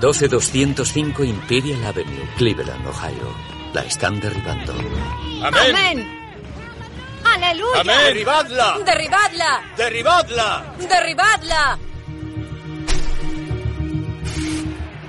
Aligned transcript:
12205 0.00 1.24
Imperial 1.24 1.84
Avenue, 1.84 2.28
Cleveland, 2.36 2.86
Ohio. 2.86 3.34
La 3.74 3.82
están 3.82 4.20
derribando. 4.20 4.72
¡Amén! 5.42 5.74
¡Amén! 5.74 6.18
¡Aleluya! 7.24 7.80
¡Amén! 7.80 7.96
¡Derribadla! 8.06 8.78
¡Derribadla! 8.84 9.64
¡Derribadla! 9.76 10.74
¡Derribadla! 10.78 11.78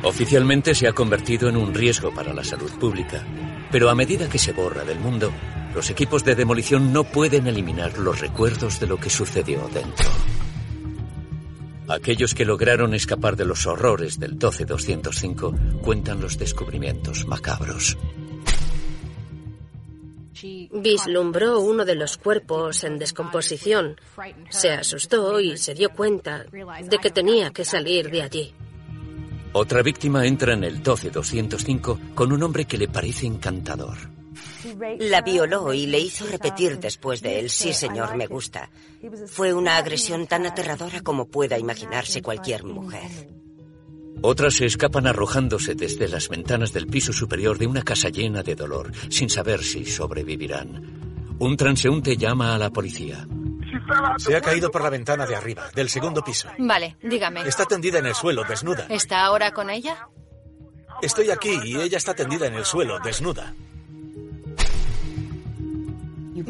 Oficialmente 0.02 0.74
se 0.74 0.88
ha 0.88 0.94
convertido 0.94 1.50
en 1.50 1.58
un 1.58 1.74
riesgo 1.74 2.12
para 2.14 2.34
la 2.34 2.44
salud 2.44 2.72
pública, 2.80 3.24
pero 3.72 3.90
a 3.90 3.96
medida 3.96 4.30
que 4.30 4.40
se 4.40 4.54
borra 4.54 4.84
del 4.86 5.00
mundo, 5.00 5.32
los 5.76 5.90
equipos 5.90 6.24
de 6.24 6.36
demolición 6.36 6.92
no 6.92 7.04
pueden 7.04 7.48
eliminar 7.48 7.98
los 7.98 8.20
recuerdos 8.20 8.80
de 8.80 8.88
lo 8.88 8.98
que 8.98 9.10
sucedió 9.10 9.68
dentro. 9.74 10.10
Aquellos 11.90 12.36
que 12.36 12.46
lograron 12.46 12.94
escapar 12.94 13.36
de 13.36 13.46
los 13.46 13.66
horrores 13.66 14.20
del 14.20 14.38
12205 14.38 15.56
cuentan 15.82 16.22
los 16.22 16.38
descubrimientos 16.38 17.26
macabros. 17.26 17.98
Vislumbró 20.72 21.60
uno 21.60 21.84
de 21.84 21.96
los 21.96 22.18
cuerpos 22.18 22.84
en 22.84 23.00
descomposición. 23.00 24.00
Se 24.50 24.70
asustó 24.70 25.40
y 25.40 25.58
se 25.58 25.74
dio 25.74 25.90
cuenta 25.90 26.44
de 26.44 26.98
que 27.00 27.10
tenía 27.10 27.50
que 27.50 27.66
salir 27.66 28.10
de 28.12 28.22
allí. 28.22 28.54
Otra 29.52 29.82
víctima 29.82 30.28
entra 30.28 30.54
en 30.54 30.64
el 30.64 30.84
12205 30.84 32.00
con 32.14 32.32
un 32.32 32.44
hombre 32.44 32.66
que 32.66 32.78
le 32.78 32.88
parece 32.88 33.26
encantador. 33.26 34.19
La 35.00 35.22
violó 35.22 35.74
y 35.74 35.86
le 35.86 36.00
hizo 36.00 36.26
repetir 36.26 36.80
después 36.80 37.22
de 37.22 37.40
él, 37.40 37.50
sí 37.50 37.74
señor, 37.74 38.16
me 38.16 38.28
gusta. 38.28 38.70
Fue 39.28 39.54
una 39.54 39.78
agresión 39.78 40.28
tan 40.28 40.46
aterradora 40.46 41.02
como 41.02 41.28
pueda 41.28 41.58
imaginarse 41.58 42.22
cualquier 42.22 42.64
mujer. 42.64 43.10
Otras 44.22 44.56
se 44.56 44.66
escapan 44.66 45.08
arrojándose 45.08 45.76
desde 45.76 46.10
las 46.10 46.28
ventanas 46.28 46.74
del 46.74 46.88
piso 46.88 47.14
superior 47.14 47.58
de 47.58 47.68
una 47.68 47.84
casa 47.84 48.10
llena 48.10 48.44
de 48.44 48.56
dolor, 48.56 48.92
sin 49.10 49.30
saber 49.30 49.64
si 49.64 49.86
sobrevivirán. 49.86 51.38
Un 51.40 51.56
transeúnte 51.56 52.18
llama 52.18 52.54
a 52.54 52.58
la 52.58 52.70
policía. 52.70 53.26
Se 54.18 54.36
ha 54.36 54.42
caído 54.42 54.70
por 54.70 54.84
la 54.84 54.90
ventana 54.90 55.26
de 55.26 55.36
arriba, 55.36 55.70
del 55.74 55.90
segundo 55.90 56.22
piso. 56.22 56.50
Vale, 56.58 56.98
dígame. 57.02 57.48
Está 57.48 57.66
tendida 57.66 58.00
en 58.00 58.08
el 58.08 58.16
suelo, 58.16 58.44
desnuda. 58.44 58.88
¿Está 58.90 59.24
ahora 59.24 59.52
con 59.52 59.70
ella? 59.70 60.10
Estoy 61.02 61.32
aquí 61.32 61.58
y 61.64 61.78
ella 61.78 61.98
está 61.98 62.14
tendida 62.14 62.48
en 62.48 62.56
el 62.56 62.66
suelo, 62.66 63.00
desnuda. 63.00 63.54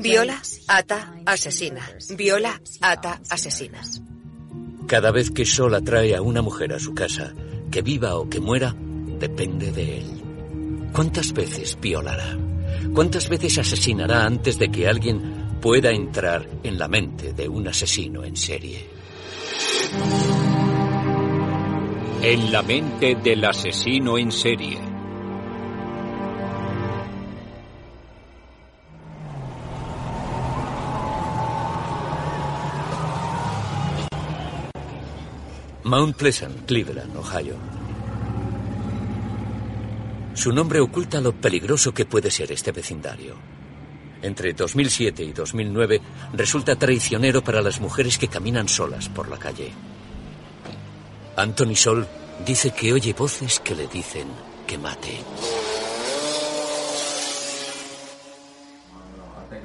Viola, 0.02 0.42
ata, 0.68 1.14
asesina. 1.26 1.82
Viola, 2.16 2.62
ata, 2.82 3.20
asesina. 3.30 3.82
Cada 4.88 5.12
vez 5.12 5.30
que 5.32 5.46
Sol 5.46 5.76
atrae 5.76 6.16
a 6.16 6.22
una 6.22 6.42
mujer 6.42 6.74
a 6.74 6.80
su 6.80 6.94
casa, 6.94 7.34
que 7.70 7.82
viva 7.82 8.16
o 8.16 8.30
que 8.30 8.40
muera, 8.40 8.74
depende 9.20 9.72
de 9.72 9.98
él. 10.00 10.90
¿Cuántas 10.94 11.34
veces 11.34 11.78
violará? 11.82 12.38
¿Cuántas 12.94 13.30
veces 13.30 13.58
asesinará 13.58 14.26
antes 14.26 14.58
de 14.58 14.72
que 14.72 14.88
alguien 14.88 15.60
pueda 15.62 15.92
entrar 15.92 16.48
en 16.64 16.80
la 16.80 16.88
mente 16.88 17.34
de 17.34 17.48
un 17.48 17.68
asesino 17.68 18.24
en 18.24 18.38
serie? 18.38 18.90
En 22.22 22.52
la 22.52 22.62
mente 22.64 23.16
del 23.16 23.44
asesino 23.46 24.18
en 24.18 24.32
serie. 24.32 24.89
Mount 35.90 36.18
Pleasant, 36.18 36.68
Cleveland, 36.68 37.18
Ohio. 37.18 37.56
Su 40.36 40.52
nombre 40.52 40.80
oculta 40.82 41.20
lo 41.20 41.34
peligroso 41.34 41.96
que 41.96 42.06
puede 42.06 42.30
ser 42.30 42.52
este 42.52 42.72
vecindario. 42.72 43.34
Entre 44.22 44.54
2007 44.54 45.24
y 45.24 45.34
2009 45.34 46.00
resulta 46.34 46.76
traicionero 46.76 47.44
para 47.44 47.64
las 47.64 47.82
mujeres 47.82 48.20
que 48.20 48.28
caminan 48.28 48.68
solas 48.68 49.10
por 49.10 49.30
la 49.30 49.40
calle. 49.40 49.72
Anthony 51.36 51.76
Sol 51.76 52.08
dice 52.46 52.70
que 52.70 52.94
oye 52.94 53.14
voces 53.14 53.60
que 53.60 53.74
le 53.74 53.88
dicen 53.88 54.28
que 54.68 54.78
mate. 54.78 55.18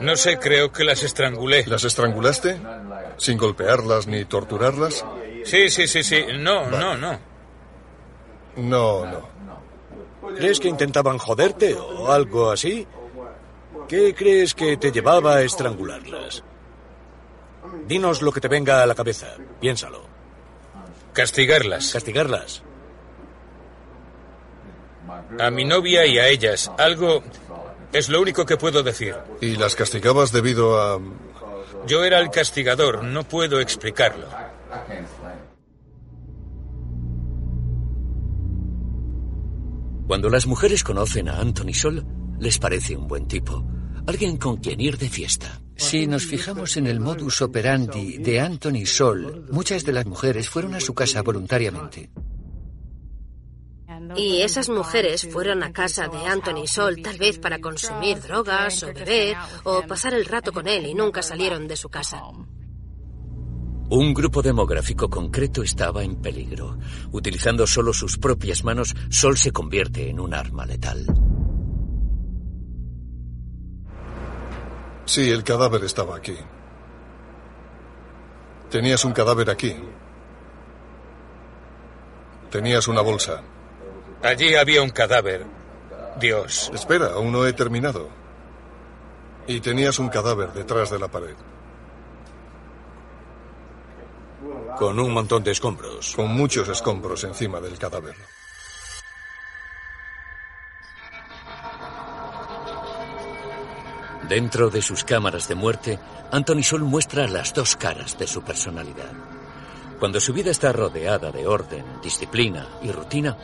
No 0.01 0.17
sé, 0.17 0.39
creo 0.39 0.73
que 0.73 0.85
las 0.85 1.03
estrangulé. 1.03 1.67
¿Las 1.67 1.85
estrangulaste? 1.85 2.59
¿Sin 3.19 3.37
golpearlas 3.37 4.07
ni 4.07 4.25
torturarlas? 4.25 5.05
Sí, 5.45 5.71
sí, 5.71 5.87
sí, 5.87 6.03
sí. 6.03 6.25
No, 6.39 6.67
no, 6.71 6.97
no. 6.97 7.19
No, 8.57 9.07
no. 9.07 9.35
¿Crees 10.37 10.59
que 10.59 10.69
intentaban 10.69 11.19
joderte 11.19 11.75
o 11.75 12.11
algo 12.11 12.51
así? 12.51 12.87
¿Qué 13.89 14.15
crees 14.15 14.55
que 14.55 14.77
te 14.77 14.91
llevaba 14.91 15.37
a 15.37 15.43
estrangularlas? 15.43 16.43
Dinos 17.87 18.23
lo 18.23 18.33
que 18.33 18.41
te 18.41 18.49
venga 18.49 18.83
a 18.83 18.87
la 18.87 18.95
cabeza. 18.95 19.35
Piénsalo. 19.61 20.03
Castigarlas. 21.13 21.93
Castigarlas. 21.93 22.63
A 25.39 25.51
mi 25.51 25.65
novia 25.65 26.07
y 26.07 26.19
a 26.19 26.29
ellas. 26.29 26.71
Algo... 26.79 27.23
Es 27.93 28.09
lo 28.09 28.21
único 28.21 28.45
que 28.45 28.57
puedo 28.57 28.83
decir. 28.83 29.15
¿Y 29.41 29.57
las 29.57 29.77
castigabas 29.77 30.33
debido 30.33 30.81
a...? 30.81 31.01
Yo 31.87 32.03
era 32.03 32.19
el 32.19 32.31
castigador, 32.31 33.05
no 33.05 33.25
puedo 33.25 33.61
explicarlo. 33.61 34.27
Cuando 40.07 40.29
las 40.29 40.47
mujeres 40.47 40.85
conocen 40.85 41.29
a 41.29 41.39
Anthony 41.41 41.73
Sol, 41.73 42.05
les 42.39 42.59
parece 42.59 42.95
un 42.95 43.09
buen 43.09 43.27
tipo, 43.27 43.65
alguien 44.07 44.37
con 44.37 44.59
quien 44.59 44.81
ir 44.81 44.99
de 44.99 45.09
fiesta. 45.09 45.63
Si 45.77 46.07
nos 46.07 46.27
fijamos 46.27 46.77
en 46.77 46.87
el 46.87 47.01
modus 47.01 47.41
operandi 47.41 48.19
de 48.19 48.39
Anthony 48.39 48.85
Sol, 48.85 49.47
muchas 49.51 49.85
de 49.85 49.93
las 49.93 50.05
mujeres 50.05 50.49
fueron 50.49 50.75
a 50.75 50.81
su 50.81 50.95
casa 50.95 51.23
voluntariamente. 51.23 52.11
Y 54.17 54.43
esas 54.43 54.69
mujeres 54.69 55.27
fueron 55.31 55.63
a 55.63 55.73
casa 55.73 56.07
de 56.09 56.19
Anthony 56.27 56.67
Sol 56.67 57.01
tal 57.03 57.17
vez 57.17 57.39
para 57.39 57.59
consumir 57.59 58.21
drogas 58.21 58.83
o 58.83 58.93
beber 58.93 59.37
o 59.65 59.83
pasar 59.83 60.13
el 60.13 60.27
rato 60.27 60.53
con 60.53 60.69
él 60.69 60.87
y 60.87 60.95
nunca 60.95 61.23
salieron 61.23 61.67
de 61.67 61.77
su 61.77 61.89
casa. 61.89 62.23
Un 63.97 64.13
grupo 64.13 64.43
demográfico 64.43 65.09
concreto 65.09 65.63
estaba 65.63 66.03
en 66.03 66.17
peligro. 66.17 66.79
Utilizando 67.13 67.65
solo 67.65 67.93
sus 67.93 68.19
propias 68.19 68.65
manos, 68.65 68.93
Sol 69.09 69.37
se 69.39 69.53
convierte 69.53 70.11
en 70.11 70.19
un 70.19 70.35
arma 70.35 70.67
letal. 70.67 71.07
Sí, 75.05 75.31
el 75.31 75.45
cadáver 75.45 75.85
estaba 75.85 76.17
aquí. 76.17 76.37
Tenías 78.69 79.05
un 79.05 79.13
cadáver 79.13 79.49
aquí. 79.49 79.77
Tenías 82.51 82.89
una 82.89 83.01
bolsa. 83.01 83.43
Allí 84.25 84.57
había 84.57 84.83
un 84.83 84.91
cadáver. 84.91 85.47
Dios. 86.19 86.69
Espera, 86.75 87.13
aún 87.13 87.31
no 87.31 87.47
he 87.47 87.53
terminado. 87.53 88.09
Y 89.47 89.61
tenías 89.61 90.01
un 90.01 90.09
cadáver 90.09 90.53
detrás 90.53 90.91
de 90.91 90.99
la 90.99 91.07
pared. 91.07 91.37
Con 94.79 94.99
un 94.99 95.13
montón 95.13 95.45
de 95.45 95.53
escombros. 95.53 96.15
Con 96.17 96.33
muchos 96.33 96.69
escombros 96.69 97.23
encima 97.25 97.61
del 97.61 97.79
cadáver. 97.79 98.17
Dentro 104.29 104.71
de 104.71 104.83
sus 104.83 105.05
cámaras 105.05 105.47
de 105.49 105.55
muerte, 105.55 106.01
Anthony 106.33 106.63
Sol 106.63 106.83
muestra 106.83 107.29
las 107.29 107.55
dos 107.55 107.77
caras 107.77 108.19
de 108.19 108.27
su 108.27 108.43
personalidad. 108.43 109.13
Cuando 110.01 110.19
su 110.19 110.33
vida 110.33 110.51
está 110.51 110.73
rodeada 110.73 111.31
de 111.31 111.47
orden, 111.47 111.85
disciplina 112.03 112.67
y 112.83 112.91
rutina, 112.91 113.37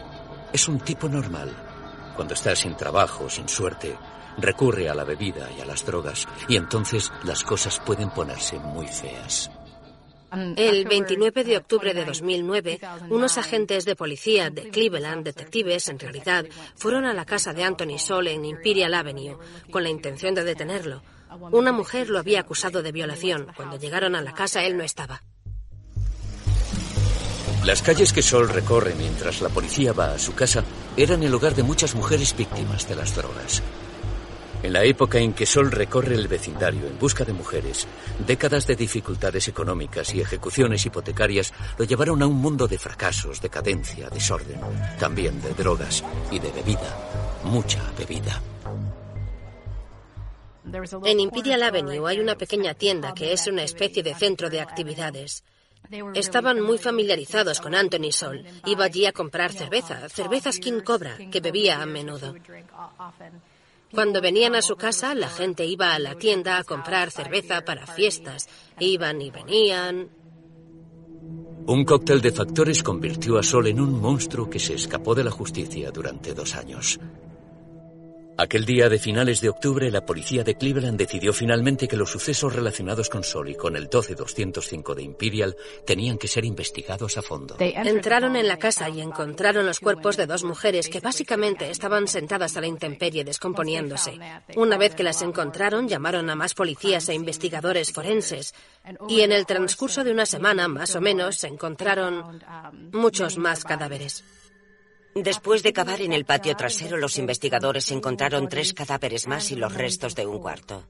es 0.53 0.67
un 0.67 0.81
tipo 0.81 1.09
normal. 1.09 1.55
Cuando 2.17 2.35
está 2.35 2.57
sin 2.57 2.77
trabajo, 2.77 3.31
sin 3.31 3.49
suerte, 3.49 3.97
recurre 4.39 4.89
a 4.89 4.95
la 4.95 5.05
bebida 5.05 5.49
y 5.57 5.61
a 5.61 5.65
las 5.65 5.87
drogas, 5.87 6.27
y 6.49 6.57
entonces 6.57 7.13
las 7.23 7.45
cosas 7.45 7.79
pueden 7.79 8.11
ponerse 8.11 8.59
muy 8.59 8.89
feas. 8.89 9.51
El 10.33 10.85
29 10.85 11.45
de 11.45 11.57
octubre 11.57 11.95
de 11.95 12.05
2009, 12.05 12.81
unos 13.09 13.39
agentes 13.39 13.85
de 13.85 13.97
policía 13.97 14.51
de 14.51 14.71
Cleveland, 14.71 15.25
detectives 15.25 15.89
en 15.89 15.99
realidad, 15.99 16.47
fueron 16.77 17.05
a 17.05 17.15
la 17.15 17.25
casa 17.25 17.53
de 17.53 17.65
Anthony 17.65 17.99
Sol 17.99 18.29
en 18.29 18.45
Imperial 18.45 18.95
Avenue 18.95 19.39
con 19.71 19.83
la 19.83 19.89
intención 19.89 20.35
de 20.35 20.45
detenerlo. 20.45 21.03
Una 21.53 21.73
mujer 21.73 22.11
lo 22.11 22.19
había 22.19 22.41
acusado 22.41 22.83
de 22.83 22.93
violación. 22.93 23.49
Cuando 23.57 23.77
llegaron 23.77 24.15
a 24.15 24.23
la 24.23 24.35
casa, 24.35 24.65
él 24.65 24.77
no 24.77 24.85
estaba. 24.85 25.23
Las 27.65 27.83
calles 27.83 28.13
que 28.13 28.23
Sol 28.23 28.49
recorre 28.49 28.95
mientras 28.95 29.43
la 29.43 29.51
policía 29.51 29.93
va 29.93 30.15
a 30.15 30.19
su 30.19 30.35
casa 30.35 30.65
eran 30.97 31.23
el 31.23 31.35
hogar 31.35 31.55
de 31.55 31.63
muchas 31.63 31.95
mujeres 31.95 32.35
víctimas 32.37 32.89
de 32.89 32.97
las 32.97 33.15
drogas. 33.15 33.63
En 34.63 34.75
la 34.75 34.85
época 34.85 35.19
en 35.19 35.33
que 35.33 35.47
Sol 35.47 35.71
recorre 35.71 36.15
el 36.15 36.29
vecindario 36.29 36.87
en 36.87 36.99
busca 36.99 37.25
de 37.25 37.33
mujeres, 37.33 37.87
décadas 38.27 38.67
de 38.67 38.77
dificultades 38.77 39.49
económicas 39.49 40.15
y 40.15 40.21
ejecuciones 40.21 40.85
hipotecarias 40.85 41.53
lo 41.79 41.85
llevaron 41.87 42.23
a 42.23 42.27
un 42.27 42.37
mundo 42.37 42.69
de 42.69 42.79
fracasos, 42.79 43.41
decadencia, 43.41 44.11
desorden, 44.11 44.61
también 44.99 45.41
de 45.41 45.55
drogas 45.55 46.05
y 46.31 46.39
de 46.39 46.51
bebida, 46.51 47.41
mucha 47.45 47.83
bebida. 47.99 48.43
En 51.05 51.21
Imperial 51.21 51.63
Avenue 51.63 52.07
hay 52.07 52.21
una 52.21 52.37
pequeña 52.37 52.75
tienda 52.75 53.15
que 53.15 53.33
es 53.33 53.47
una 53.47 53.63
especie 53.63 54.03
de 54.03 54.15
centro 54.15 54.51
de 54.51 54.61
actividades. 54.61 55.43
Estaban 56.15 56.61
muy 56.61 56.79
familiarizados 56.79 57.61
con 57.61 57.75
Anthony 57.75 58.13
Sol. 58.13 58.45
Iba 58.67 58.85
allí 58.85 59.07
a 59.07 59.13
comprar 59.13 59.53
cerveza, 59.53 60.09
cerveza 60.09 60.53
Skin 60.53 60.81
Cobra, 60.81 61.17
que 61.31 61.41
bebía 61.41 61.83
a 61.83 61.87
menudo. 61.87 62.35
Cuando 63.93 64.21
venían 64.21 64.55
a 64.55 64.63
su 64.63 64.77
casa, 64.77 65.15
la 65.15 65.29
gente 65.29 65.67
iba 65.67 65.95
a 65.95 65.99
la 65.99 66.15
tienda 66.15 66.59
a 66.59 66.65
comprar 66.65 67.11
cerveza 67.11 67.65
para 67.65 67.87
fiestas. 67.87 68.49
Iban 68.79 69.21
y 69.21 69.31
venían. 69.31 70.09
Un 71.67 71.85
cóctel 71.85 72.21
de 72.21 72.33
factores 72.33 72.83
convirtió 72.83 73.39
a 73.39 73.43
Sol 73.43 73.67
en 73.67 73.81
un 73.81 74.01
monstruo 74.01 74.49
que 74.49 74.59
se 74.59 74.75
escapó 74.75 75.15
de 75.15 75.25
la 75.25 75.31
justicia 75.31 75.91
durante 75.91 76.35
dos 76.35 76.55
años. 76.55 77.01
Aquel 78.41 78.65
día 78.65 78.89
de 78.89 78.99
finales 78.99 79.43
de 79.43 79.51
octubre, 79.51 79.91
la 79.91 80.07
policía 80.07 80.43
de 80.43 80.55
Cleveland 80.55 80.97
decidió 80.97 81.35
finalmente 81.35 81.87
que 81.87 81.99
los 81.99 82.11
sucesos 82.11 82.55
relacionados 82.55 83.11
con 83.11 83.23
Sol 83.23 83.51
y 83.51 83.55
con 83.55 83.77
el 83.77 83.91
12205 83.91 84.95
de 84.95 85.03
Imperial 85.03 85.55
tenían 85.85 86.17
que 86.17 86.27
ser 86.27 86.47
investigados 86.47 87.19
a 87.19 87.23
fondo. 87.23 87.57
Entraron 87.59 88.37
en 88.37 88.49
la 88.49 88.57
casa 88.57 88.89
y 88.89 89.03
encontraron 89.03 89.67
los 89.67 89.79
cuerpos 89.79 90.17
de 90.17 90.25
dos 90.25 90.43
mujeres 90.43 90.89
que 90.89 91.01
básicamente 91.01 91.71
estaban 91.71 92.09
sentadas 92.09 92.57
a 92.57 92.63
la 92.63 92.67
intemperie 92.67 93.25
descomponiéndose. 93.25 94.19
Una 94.57 94.79
vez 94.79 94.95
que 94.95 95.03
las 95.03 95.21
encontraron, 95.21 95.87
llamaron 95.87 96.31
a 96.31 96.35
más 96.35 96.55
policías 96.55 97.11
e 97.11 97.15
investigadores 97.15 97.93
forenses 97.93 98.55
y 99.07 99.21
en 99.21 99.33
el 99.33 99.45
transcurso 99.45 100.03
de 100.03 100.13
una 100.13 100.25
semana, 100.25 100.67
más 100.67 100.97
o 100.97 101.03
menos, 101.03 101.37
se 101.37 101.49
encontraron 101.49 102.43
muchos 102.91 103.37
más 103.37 103.65
cadáveres. 103.65 104.25
Después 105.15 105.63
de 105.63 105.73
cavar 105.73 106.01
en 106.03 106.13
el 106.13 106.25
patio 106.25 106.57
trasero, 106.57 106.97
los 106.97 107.19
investigadores 107.19 107.91
encontraron 107.91 108.49
tres 108.49 108.73
cadáveres 108.73 109.27
más 109.27 109.51
y 109.51 109.57
los 109.57 109.75
restos 109.75 110.15
de 110.15 110.27
un 110.27 110.39
cuarto. 110.39 110.85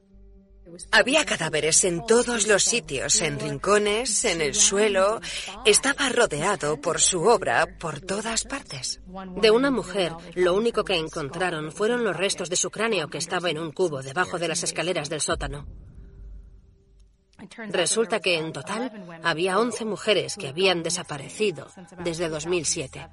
Había 0.92 1.24
cadáveres 1.24 1.84
en 1.84 2.04
todos 2.06 2.46
los 2.46 2.62
sitios, 2.62 3.20
en 3.22 3.40
rincones, 3.40 4.24
en 4.24 4.40
el 4.40 4.54
suelo. 4.54 5.20
Estaba 5.64 6.08
rodeado 6.10 6.80
por 6.80 7.00
su 7.00 7.22
obra 7.22 7.66
por 7.78 8.00
todas 8.00 8.44
partes. 8.44 9.00
De 9.36 9.50
una 9.50 9.70
mujer, 9.70 10.12
lo 10.34 10.54
único 10.54 10.84
que 10.84 10.94
encontraron 10.96 11.72
fueron 11.72 12.04
los 12.04 12.16
restos 12.16 12.50
de 12.50 12.56
su 12.56 12.70
cráneo 12.70 13.08
que 13.08 13.18
estaba 13.18 13.50
en 13.50 13.58
un 13.58 13.72
cubo 13.72 14.02
debajo 14.02 14.38
de 14.38 14.48
las 14.48 14.62
escaleras 14.62 15.08
del 15.08 15.20
sótano. 15.20 15.66
Resulta 17.70 18.20
que 18.20 18.36
en 18.36 18.52
total 18.52 19.20
había 19.24 19.58
11 19.58 19.84
mujeres 19.86 20.36
que 20.36 20.48
habían 20.48 20.82
desaparecido 20.82 21.68
desde 22.04 22.28
2007. 22.28 23.08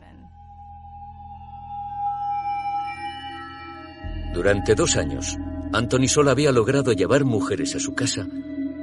Durante 4.37 4.75
dos 4.75 4.97
años, 4.97 5.35
Anthony 5.73 6.07
Sol 6.07 6.29
había 6.29 6.51
logrado 6.51 6.93
llevar 6.93 7.25
mujeres 7.25 7.73
a 7.75 7.79
su 7.79 7.95
casa 7.95 8.27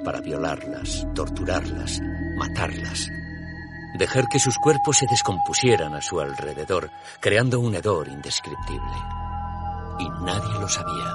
para 0.04 0.20
violarlas, 0.20 1.06
torturarlas, 1.14 2.00
matarlas, 2.36 3.08
dejar 3.96 4.26
que 4.26 4.40
sus 4.40 4.58
cuerpos 4.58 4.96
se 4.96 5.06
descompusieran 5.08 5.94
a 5.94 6.02
su 6.02 6.18
alrededor, 6.18 6.90
creando 7.20 7.60
un 7.60 7.76
hedor 7.76 8.08
indescriptible. 8.08 8.96
Y 10.00 10.08
nadie 10.24 10.58
lo 10.58 10.68
sabía. 10.68 11.14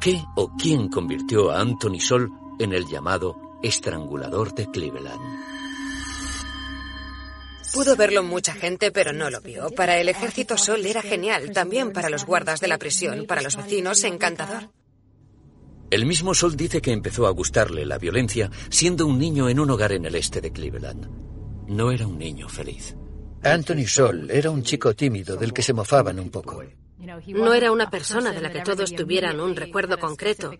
¿Qué 0.00 0.24
o 0.34 0.50
quién 0.58 0.88
convirtió 0.88 1.52
a 1.52 1.60
Anthony 1.60 2.00
Sol 2.00 2.32
en 2.58 2.72
el 2.72 2.84
llamado 2.88 3.36
estrangulador 3.62 4.52
de 4.54 4.68
Cleveland? 4.72 5.53
Pudo 7.74 7.96
verlo 7.96 8.22
mucha 8.22 8.54
gente, 8.54 8.92
pero 8.92 9.12
no 9.12 9.30
lo 9.30 9.40
vio. 9.40 9.68
Para 9.70 9.98
el 9.98 10.08
ejército 10.08 10.56
Sol 10.56 10.86
era 10.86 11.02
genial, 11.02 11.50
también 11.52 11.92
para 11.92 12.08
los 12.08 12.24
guardas 12.24 12.60
de 12.60 12.68
la 12.68 12.78
prisión, 12.78 13.26
para 13.26 13.42
los 13.42 13.56
vecinos, 13.56 14.04
encantador. 14.04 14.70
El 15.90 16.06
mismo 16.06 16.34
Sol 16.34 16.56
dice 16.56 16.80
que 16.80 16.92
empezó 16.92 17.26
a 17.26 17.30
gustarle 17.30 17.84
la 17.84 17.98
violencia 17.98 18.48
siendo 18.70 19.08
un 19.08 19.18
niño 19.18 19.48
en 19.48 19.58
un 19.58 19.70
hogar 19.70 19.90
en 19.90 20.06
el 20.06 20.14
este 20.14 20.40
de 20.40 20.52
Cleveland. 20.52 21.08
No 21.66 21.90
era 21.90 22.06
un 22.06 22.16
niño 22.16 22.48
feliz. 22.48 22.96
Anthony 23.42 23.88
Sol 23.88 24.30
era 24.30 24.50
un 24.50 24.62
chico 24.62 24.94
tímido 24.94 25.36
del 25.36 25.52
que 25.52 25.62
se 25.62 25.72
mofaban 25.72 26.20
un 26.20 26.30
poco. 26.30 26.62
No 27.26 27.52
era 27.54 27.72
una 27.72 27.90
persona 27.90 28.30
de 28.30 28.40
la 28.40 28.52
que 28.52 28.62
todos 28.62 28.94
tuvieran 28.94 29.40
un 29.40 29.56
recuerdo 29.56 29.98
concreto. 29.98 30.52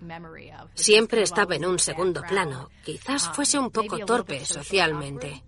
Siempre 0.75 1.22
estaba 1.22 1.55
en 1.55 1.64
un 1.64 1.78
segundo 1.78 2.22
plano. 2.22 2.70
Quizás 2.84 3.31
fuese 3.32 3.56
un 3.56 3.70
poco 3.70 3.99
torpe 4.00 4.44
socialmente. 4.44 5.44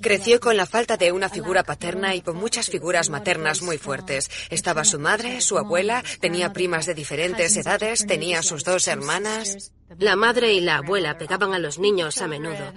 Creció 0.00 0.38
con 0.38 0.56
la 0.56 0.66
falta 0.66 0.96
de 0.96 1.10
una 1.10 1.28
figura 1.28 1.64
paterna 1.64 2.14
y 2.14 2.20
con 2.20 2.36
muchas 2.36 2.68
figuras 2.68 3.10
maternas 3.10 3.62
muy 3.62 3.78
fuertes. 3.78 4.30
Estaba 4.50 4.84
su 4.84 4.98
madre, 4.98 5.40
su 5.40 5.58
abuela, 5.58 6.04
tenía 6.20 6.52
primas 6.52 6.86
de 6.86 6.94
diferentes 6.94 7.56
edades, 7.56 8.06
tenía 8.06 8.42
sus 8.42 8.64
dos 8.64 8.86
hermanas. 8.86 9.72
La 9.98 10.14
madre 10.14 10.52
y 10.52 10.60
la 10.60 10.76
abuela 10.76 11.18
pegaban 11.18 11.52
a 11.52 11.58
los 11.58 11.78
niños 11.78 12.20
a 12.20 12.28
menudo. 12.28 12.72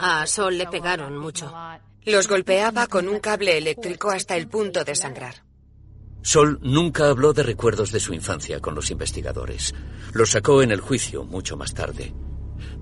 A 0.00 0.26
Sol 0.26 0.58
le 0.58 0.66
pegaron 0.66 1.16
mucho. 1.16 1.52
Los 2.04 2.28
golpeaba 2.28 2.86
con 2.86 3.08
un 3.08 3.20
cable 3.20 3.58
eléctrico 3.58 4.10
hasta 4.10 4.36
el 4.36 4.48
punto 4.48 4.84
de 4.84 4.94
sangrar. 4.94 5.46
Sol 6.22 6.58
nunca 6.62 7.08
habló 7.08 7.32
de 7.32 7.44
recuerdos 7.44 7.92
de 7.92 8.00
su 8.00 8.12
infancia 8.12 8.58
con 8.58 8.74
los 8.74 8.90
investigadores. 8.90 9.72
Los 10.12 10.30
sacó 10.30 10.62
en 10.62 10.72
el 10.72 10.80
juicio 10.80 11.24
mucho 11.24 11.56
más 11.56 11.72
tarde. 11.74 12.12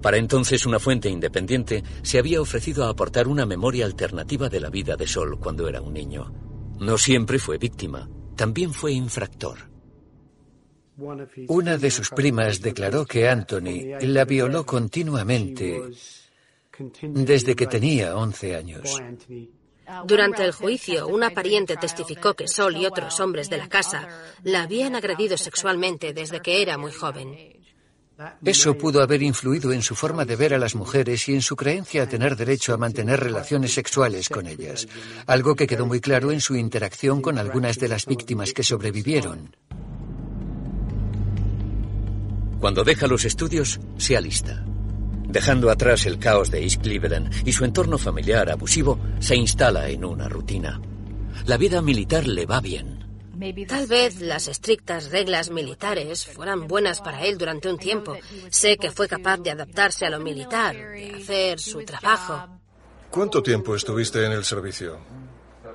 Para 0.04 0.18
entonces 0.18 0.66
una 0.66 0.78
fuente 0.78 1.08
independiente 1.08 1.82
se 2.02 2.18
había 2.18 2.38
ofrecido 2.38 2.84
a 2.84 2.90
aportar 2.90 3.26
una 3.26 3.46
memoria 3.46 3.86
alternativa 3.86 4.50
de 4.50 4.60
la 4.60 4.68
vida 4.68 4.96
de 4.96 5.06
Sol 5.06 5.38
cuando 5.40 5.66
era 5.66 5.80
un 5.80 5.94
niño. 5.94 6.30
No 6.78 6.98
siempre 6.98 7.38
fue 7.38 7.56
víctima, 7.56 8.06
también 8.36 8.74
fue 8.74 8.92
infractor. 8.92 9.60
Una 11.48 11.78
de 11.78 11.90
sus 11.90 12.10
primas 12.10 12.60
declaró 12.60 13.06
que 13.06 13.30
Anthony 13.30 13.98
la 14.02 14.26
violó 14.26 14.66
continuamente 14.66 15.80
desde 17.00 17.56
que 17.56 17.66
tenía 17.66 18.14
11 18.14 18.56
años. 18.56 19.02
Durante 20.04 20.44
el 20.44 20.52
juicio, 20.52 21.08
una 21.08 21.30
pariente 21.30 21.78
testificó 21.78 22.34
que 22.34 22.46
Sol 22.46 22.76
y 22.76 22.84
otros 22.84 23.18
hombres 23.20 23.48
de 23.48 23.56
la 23.56 23.70
casa 23.70 24.06
la 24.42 24.64
habían 24.64 24.96
agredido 24.96 25.38
sexualmente 25.38 26.12
desde 26.12 26.40
que 26.40 26.60
era 26.60 26.76
muy 26.76 26.92
joven. 26.92 27.63
Eso 28.44 28.78
pudo 28.78 29.02
haber 29.02 29.22
influido 29.22 29.72
en 29.72 29.82
su 29.82 29.94
forma 29.94 30.24
de 30.24 30.36
ver 30.36 30.54
a 30.54 30.58
las 30.58 30.74
mujeres 30.74 31.28
y 31.28 31.34
en 31.34 31.42
su 31.42 31.56
creencia 31.56 32.04
a 32.04 32.08
tener 32.08 32.36
derecho 32.36 32.72
a 32.72 32.76
mantener 32.76 33.20
relaciones 33.20 33.74
sexuales 33.74 34.28
con 34.28 34.46
ellas, 34.46 34.86
algo 35.26 35.56
que 35.56 35.66
quedó 35.66 35.86
muy 35.86 36.00
claro 36.00 36.30
en 36.30 36.40
su 36.40 36.54
interacción 36.54 37.20
con 37.20 37.38
algunas 37.38 37.78
de 37.78 37.88
las 37.88 38.06
víctimas 38.06 38.52
que 38.52 38.62
sobrevivieron. 38.62 39.56
Cuando 42.60 42.84
deja 42.84 43.06
los 43.06 43.24
estudios, 43.24 43.80
se 43.98 44.16
alista. 44.16 44.64
Dejando 45.28 45.68
atrás 45.68 46.06
el 46.06 46.18
caos 46.18 46.50
de 46.50 46.62
East 46.62 46.82
Cleveland 46.82 47.46
y 47.46 47.52
su 47.52 47.64
entorno 47.64 47.98
familiar 47.98 48.48
abusivo, 48.50 49.00
se 49.18 49.34
instala 49.34 49.88
en 49.88 50.04
una 50.04 50.28
rutina. 50.28 50.80
La 51.46 51.56
vida 51.56 51.82
militar 51.82 52.26
le 52.26 52.46
va 52.46 52.60
bien. 52.60 52.93
Tal 53.68 53.86
vez 53.86 54.20
las 54.20 54.48
estrictas 54.48 55.10
reglas 55.10 55.50
militares 55.50 56.26
fueran 56.26 56.66
buenas 56.66 57.00
para 57.00 57.22
él 57.24 57.38
durante 57.38 57.68
un 57.68 57.78
tiempo. 57.78 58.16
Sé 58.50 58.76
que 58.76 58.90
fue 58.90 59.08
capaz 59.08 59.38
de 59.38 59.50
adaptarse 59.50 60.06
a 60.06 60.10
lo 60.10 60.20
militar, 60.20 60.74
de 60.74 61.14
hacer 61.22 61.60
su 61.60 61.84
trabajo. 61.84 62.60
¿Cuánto 63.10 63.42
tiempo 63.42 63.74
estuviste 63.74 64.24
en 64.24 64.32
el 64.32 64.44
servicio? 64.44 64.98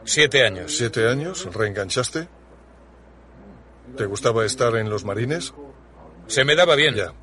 Siete 0.04 0.46
años. 0.46 0.76
¿Siete 0.76 1.08
años? 1.08 1.48
¿Reenganchaste? 1.54 2.28
¿Te 3.96 4.06
gustaba 4.06 4.46
estar 4.46 4.76
en 4.76 4.90
los 4.90 5.04
marines? 5.04 5.54
Se 6.28 6.44
me 6.44 6.56
daba 6.56 6.76
bien. 6.76 6.96
Ya. 6.96 7.14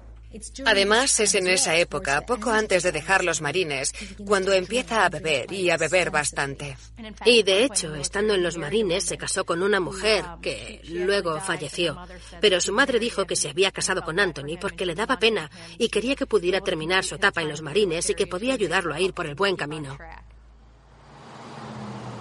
Además, 0.65 1.19
es 1.21 1.35
en 1.35 1.47
esa 1.49 1.77
época, 1.77 2.21
poco 2.27 2.51
antes 2.51 2.83
de 2.83 2.93
dejar 2.93 3.25
los 3.25 3.41
marines, 3.41 3.95
cuando 4.25 4.53
empieza 4.53 5.05
a 5.05 5.09
beber 5.09 5.53
y 5.53 5.71
a 5.71 5.77
beber 5.77 6.11
bastante. 6.11 6.77
Y 7.25 7.43
de 7.43 7.65
hecho, 7.65 7.95
estando 7.95 8.35
en 8.35 8.43
los 8.43 8.59
marines, 8.59 9.05
se 9.05 9.17
casó 9.17 9.45
con 9.45 9.63
una 9.63 9.81
mujer 9.81 10.25
que 10.43 10.81
luego 10.89 11.41
falleció. 11.41 11.97
Pero 12.41 12.61
su 12.61 12.73
madre 12.73 12.99
dijo 12.99 13.25
que 13.25 13.37
se 13.37 13.49
había 13.49 13.71
casado 13.71 14.03
con 14.03 14.21
Anthony 14.21 14.59
porque 14.61 14.87
le 14.87 14.95
daba 14.95 15.19
pena 15.19 15.51
y 15.79 15.89
quería 15.89 16.17
que 16.17 16.27
pudiera 16.27 16.61
terminar 16.61 17.05
su 17.05 17.15
etapa 17.15 17.43
en 17.43 17.49
los 17.49 17.63
marines 17.63 18.11
y 18.11 18.15
que 18.15 18.27
podía 18.27 18.55
ayudarlo 18.55 18.95
a 18.95 19.01
ir 19.01 19.15
por 19.15 19.27
el 19.27 19.35
buen 19.35 19.57
camino. 19.57 19.97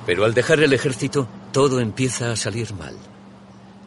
Pero 0.05 0.23
al 0.23 0.33
dejar 0.33 0.59
el 0.59 0.73
ejército, 0.73 1.27
todo 1.51 1.79
empieza 1.79 2.31
a 2.31 2.35
salir 2.35 2.73
mal. 2.73 2.95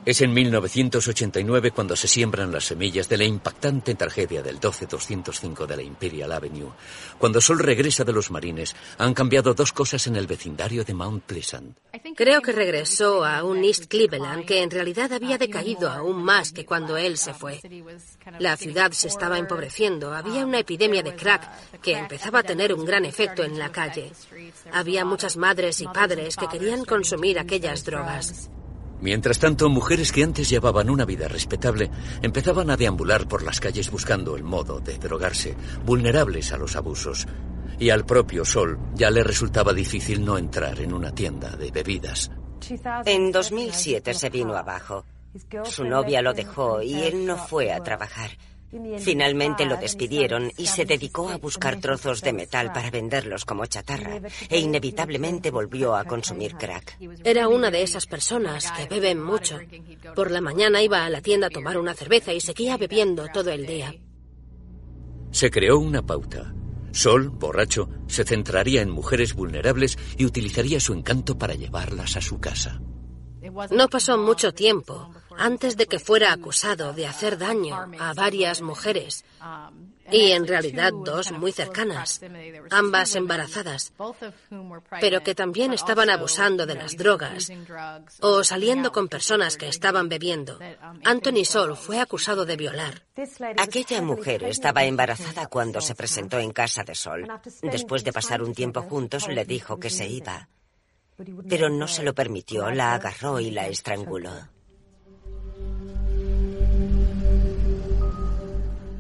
Es 0.09 0.23
en 0.23 0.33
1989 0.33 1.71
cuando 1.71 1.95
se 1.95 2.09
siembran 2.09 2.51
las 2.51 2.65
semillas 2.65 3.11
de 3.11 3.19
la 3.19 3.25
impactante 3.25 3.95
tragedia 3.95 4.43
del 4.43 4.59
12205 4.59 5.67
de 5.67 5.77
la 5.77 5.83
Imperial 5.83 6.33
Avenue. 6.33 6.73
Cuando 7.19 7.43
Sol 7.43 7.59
regresa 7.59 8.05
de 8.05 8.15
los 8.15 8.31
marines, 8.31 8.75
han 8.97 9.13
cambiado 9.13 9.53
dos 9.53 9.71
cosas 9.71 10.07
en 10.07 10.17
el 10.17 10.27
vecindario 10.27 10.83
de 10.83 10.95
Mount 10.95 11.25
Pleasant. 11.25 11.77
Creo 12.17 12.41
que 12.41 12.53
regresó 12.53 13.23
a 13.23 13.45
un 13.45 13.63
East 13.65 13.85
Cleveland 13.85 14.47
que 14.47 14.63
en 14.63 14.71
realidad 14.71 15.13
había 15.13 15.37
decaído 15.37 15.91
aún 15.91 16.23
más 16.25 16.53
que 16.53 16.65
cuando 16.65 16.97
él 16.97 17.19
se 17.19 17.35
fue. 17.35 17.61
La 18.39 18.57
ciudad 18.57 18.93
se 18.93 19.09
estaba 19.09 19.37
empobreciendo, 19.37 20.15
había 20.15 20.47
una 20.47 20.61
epidemia 20.61 21.03
de 21.03 21.17
crack 21.17 21.83
que 21.83 21.93
empezaba 21.93 22.39
a 22.39 22.45
tener 22.45 22.73
un 22.73 22.87
gran 22.87 23.05
efecto 23.05 23.45
en 23.45 23.59
la 23.59 23.71
calle. 23.71 24.11
Había 24.73 25.05
muchas 25.05 25.37
madres 25.37 25.83
y 25.83 25.87
padres 25.87 26.37
que 26.37 26.49
querían 26.49 26.87
consumir 26.87 27.39
aquellas 27.39 27.85
drogas. 27.85 28.49
Mientras 29.01 29.39
tanto, 29.39 29.69
mujeres 29.69 30.13
que 30.13 30.25
antes 30.25 30.49
llevaban 30.49 30.91
una 30.91 31.05
vida 31.05 31.29
respetable 31.29 31.91
empezaban 32.23 32.71
a 32.71 32.77
deambular 32.77 33.29
por 33.29 33.43
las 33.43 33.61
calles 33.61 33.91
buscando 33.91 34.37
el 34.37 34.43
modo 34.43 34.81
de 34.81 34.99
drogarse, 34.99 35.55
vulnerables 35.85 36.53
a 36.53 36.59
los 36.59 36.75
abusos. 36.75 37.27
Y 37.79 37.91
al 37.91 38.05
propio 38.05 38.45
Sol 38.45 38.79
ya 38.95 39.11
le 39.11 39.23
resultaba 39.23 39.73
difícil 39.73 40.25
no 40.25 40.37
entrar 40.37 40.81
en 40.81 40.93
una 40.93 41.15
tienda 41.15 41.57
de 41.57 41.71
bebidas. 41.71 42.31
En 43.05 43.31
2007 43.31 44.15
se 44.15 44.31
vino 44.31 44.57
abajo. 44.57 45.05
Su 45.65 45.85
novia 45.85 46.21
lo 46.23 46.33
dejó 46.33 46.83
y 46.83 46.95
él 46.95 47.25
no 47.25 47.37
fue 47.37 47.73
a 47.73 47.83
trabajar. 47.83 48.31
Finalmente 48.99 49.65
lo 49.65 49.77
despidieron 49.77 50.53
y 50.59 50.67
se 50.67 50.85
dedicó 50.85 51.31
a 51.31 51.39
buscar 51.39 51.81
trozos 51.81 52.21
de 52.21 52.35
metal 52.35 52.71
para 52.73 52.91
venderlos 52.91 53.45
como 53.45 53.65
chatarra 53.65 54.21
e 54.49 54.59
inevitablemente 54.59 55.51
volvió 55.51 55.97
a 55.97 56.05
consumir 56.05 56.55
crack. 56.57 56.99
Era 57.25 57.49
una 57.49 57.71
de 57.71 57.83
esas 57.83 58.07
personas 58.07 58.71
que 58.73 58.87
beben 58.87 59.23
mucho. 59.23 59.59
Por 60.15 60.31
la 60.31 60.43
mañana 60.43 60.83
iba 60.83 61.05
a 61.05 61.11
la 61.11 61.23
tienda 61.23 61.47
a 61.47 61.51
tomar 61.51 61.79
una 61.79 61.95
cerveza 61.95 62.33
y 62.33 62.41
seguía 62.41 62.77
bebiendo 62.77 63.27
todo 63.33 63.51
el 63.51 63.67
día. 63.67 63.95
Se 65.31 65.51
creó 65.51 65.79
una 65.79 66.03
pauta. 66.03 66.55
Sol, 66.93 67.31
borracho, 67.31 67.89
se 68.07 68.25
centraría 68.25 68.83
en 68.83 68.91
mujeres 68.91 69.35
vulnerables 69.35 69.99
y 70.17 70.25
utilizaría 70.25 70.81
su 70.81 70.93
encanto 70.93 71.39
para 71.39 71.55
llevarlas 71.55 72.17
a 72.17 72.21
su 72.21 72.39
casa. 72.39 72.81
No 73.71 73.89
pasó 73.89 74.19
mucho 74.19 74.53
tiempo 74.53 75.11
antes 75.39 75.77
de 75.77 75.87
que 75.87 75.99
fuera 75.99 76.33
acusado 76.33 76.93
de 76.93 77.07
hacer 77.07 77.39
daño 77.39 77.77
a 77.99 78.13
varias 78.15 78.61
mujeres 78.61 79.25
y 80.11 80.33
en 80.33 80.47
realidad 80.47 80.93
dos 80.93 81.33
muy 81.33 81.53
cercanas, 81.53 82.21
ambas 82.71 83.15
embarazadas, 83.15 83.93
pero 85.01 85.23
que 85.23 85.35
también 85.35 85.73
estaban 85.73 86.11
abusando 86.11 86.67
de 86.67 86.75
las 86.75 86.97
drogas 86.97 87.51
o 88.21 88.43
saliendo 88.43 88.93
con 88.93 89.09
personas 89.09 89.57
que 89.57 89.69
estaban 89.69 90.09
bebiendo. 90.09 90.59
Anthony 91.05 91.45
Sol 91.45 91.77
fue 91.77 92.01
acusado 92.01 92.45
de 92.45 92.57
violar. 92.57 93.03
Aquella 93.59 94.03
mujer 94.03 94.45
estaba 94.45 94.85
embarazada 94.85 95.47
cuando 95.47 95.81
se 95.81 95.95
presentó 95.95 96.39
en 96.39 96.53
casa 96.53 96.85
de 96.85 96.95
Sol. 96.95 97.29
Después 97.63 98.05
de 98.05 98.13
pasar 98.13 98.43
un 98.43 98.55
tiempo 98.55 98.83
juntos, 98.83 99.29
le 99.29 99.45
dijo 99.45 99.79
que 99.79 99.91
se 99.91 100.07
iba. 100.07 100.49
Pero 101.49 101.69
no 101.69 101.89
se 101.89 102.03
lo 102.03 102.15
permitió, 102.15 102.71
la 102.71 102.95
agarró 102.95 103.41
y 103.41 103.51
la 103.51 103.67
estranguló. 103.67 104.58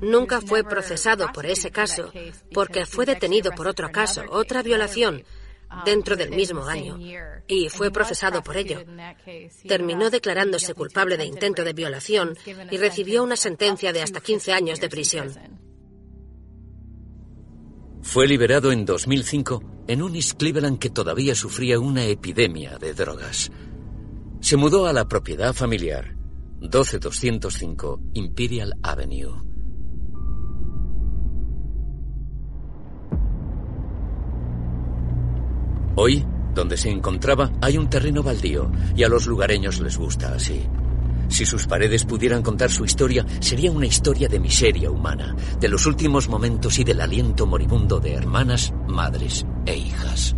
Nunca 0.08 0.40
fue 0.40 0.64
procesado 0.64 1.30
por 1.34 1.44
ese 1.44 1.70
caso 1.70 2.10
porque 2.52 2.86
fue 2.86 3.04
detenido 3.04 3.50
por 3.52 3.68
otro 3.68 3.90
caso, 3.92 4.22
otra 4.30 4.62
violación, 4.62 5.22
dentro 5.84 6.16
del 6.16 6.30
mismo 6.30 6.64
año, 6.64 6.98
y 7.46 7.68
fue 7.68 7.90
procesado 7.90 8.42
por 8.42 8.56
ello. 8.56 8.82
Terminó 9.66 10.08
declarándose 10.08 10.72
culpable 10.72 11.18
de 11.18 11.26
intento 11.26 11.62
de 11.62 11.74
violación 11.74 12.36
y 12.70 12.78
recibió 12.78 13.22
una 13.22 13.36
sentencia 13.36 13.92
de 13.92 14.02
hasta 14.02 14.20
15 14.20 14.52
años 14.52 14.80
de 14.80 14.88
prisión. 14.88 15.34
Fue 18.00 18.26
liberado 18.26 18.72
en 18.72 18.86
2005 18.86 19.84
en 19.88 20.02
un 20.02 20.16
East 20.16 20.38
Cleveland 20.38 20.78
que 20.78 20.88
todavía 20.88 21.34
sufría 21.34 21.78
una 21.78 22.04
epidemia 22.06 22.78
de 22.78 22.94
drogas. 22.94 23.50
Se 24.40 24.56
mudó 24.56 24.86
a 24.86 24.94
la 24.94 25.06
propiedad 25.06 25.52
familiar, 25.52 26.16
12205 26.60 28.00
Imperial 28.14 28.74
Avenue. 28.82 29.47
Hoy, 36.00 36.24
donde 36.54 36.76
se 36.76 36.90
encontraba, 36.90 37.50
hay 37.60 37.76
un 37.76 37.90
terreno 37.90 38.22
baldío 38.22 38.70
y 38.94 39.02
a 39.02 39.08
los 39.08 39.26
lugareños 39.26 39.80
les 39.80 39.98
gusta 39.98 40.32
así. 40.32 40.62
Si 41.28 41.44
sus 41.44 41.66
paredes 41.66 42.04
pudieran 42.04 42.40
contar 42.40 42.70
su 42.70 42.84
historia, 42.84 43.26
sería 43.40 43.72
una 43.72 43.86
historia 43.86 44.28
de 44.28 44.38
miseria 44.38 44.92
humana, 44.92 45.34
de 45.58 45.66
los 45.66 45.86
últimos 45.86 46.28
momentos 46.28 46.78
y 46.78 46.84
del 46.84 47.00
aliento 47.00 47.46
moribundo 47.46 47.98
de 47.98 48.12
hermanas, 48.14 48.72
madres 48.86 49.44
e 49.66 49.76
hijas. 49.76 50.36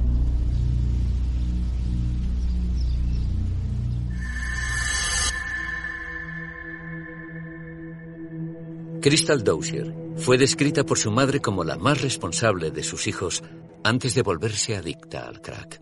Crystal 9.03 9.45
Dozier 9.45 9.95
fue 10.17 10.39
descrita 10.39 10.85
por 10.87 10.97
su 10.99 11.11
madre 11.11 11.41
como 11.41 11.65
la 11.65 11.77
más 11.77 12.01
responsable 12.01 12.71
de 12.71 12.83
sus 12.83 13.07
hijos 13.07 13.43
antes 13.85 14.15
de 14.15 14.23
volverse 14.23 14.77
adicta 14.77 15.27
al 15.27 15.41
crack. 15.41 15.81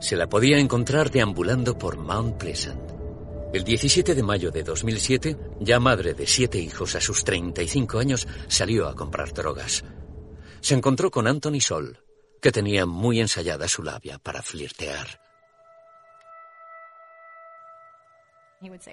Se 0.00 0.16
la 0.16 0.28
podía 0.28 0.58
encontrar 0.58 1.10
deambulando 1.10 1.76
por 1.76 1.96
Mount 1.96 2.36
Pleasant. 2.36 2.92
El 3.52 3.64
17 3.64 4.14
de 4.14 4.22
mayo 4.22 4.50
de 4.50 4.62
2007, 4.62 5.36
ya 5.60 5.80
madre 5.80 6.14
de 6.14 6.26
siete 6.26 6.58
hijos 6.58 6.94
a 6.94 7.00
sus 7.00 7.24
35 7.24 7.98
años, 7.98 8.28
salió 8.46 8.86
a 8.86 8.94
comprar 8.94 9.32
drogas. 9.32 9.84
Se 10.60 10.74
encontró 10.74 11.10
con 11.10 11.26
Anthony 11.26 11.60
Sol, 11.60 11.98
que 12.42 12.52
tenía 12.52 12.86
muy 12.86 13.20
ensayada 13.20 13.66
su 13.68 13.82
labia 13.82 14.18
para 14.18 14.42
flirtear. 14.42 15.27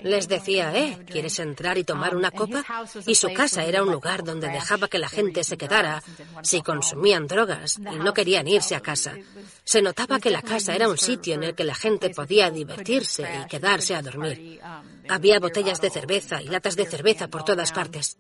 Les 0.03 0.27
decía, 0.27 0.75
¿eh? 0.77 1.00
¿Quieres 1.07 1.39
entrar 1.39 1.77
y 1.77 1.84
tomar 1.84 2.15
una 2.15 2.29
copa? 2.29 2.63
Y 3.07 3.15
su 3.15 3.34
casa 3.34 3.65
era 3.65 3.81
un 3.81 3.91
lugar 3.91 4.24
donde 4.24 4.48
dejaba 4.48 4.88
que 4.88 5.00
la 5.00 5.10
gente 5.10 5.43
se 5.43 5.57
quedara 5.57 6.03
si 6.43 6.62
consumían 6.62 7.25
drogas 7.25 7.77
y 7.77 7.98
no 7.98 8.13
querían 8.13 8.48
irse 8.48 8.75
a 8.75 8.81
casa. 8.81 9.15
Se 9.63 9.81
notaba 9.81 10.19
que 10.19 10.29
la 10.29 10.43
casa 10.43 10.75
era 10.75 10.88
un 10.88 10.98
sitio 10.98 11.34
en 11.34 11.43
el 11.43 11.55
que 11.55 11.63
la 11.63 11.74
gente 11.74 12.12
podía 12.12 12.51
divertirse 12.51 13.27
y 13.43 13.48
quedarse 13.48 13.95
a 13.95 14.01
dormir. 14.03 14.60
Había 15.10 15.39
botellas 15.39 15.81
de 15.81 15.89
cerveza 15.89 16.41
y 16.41 16.48
latas 16.48 16.75
de 16.75 16.86
cerveza 16.86 17.27
por 17.27 17.43
todas 17.43 17.72
partes. 17.72 18.17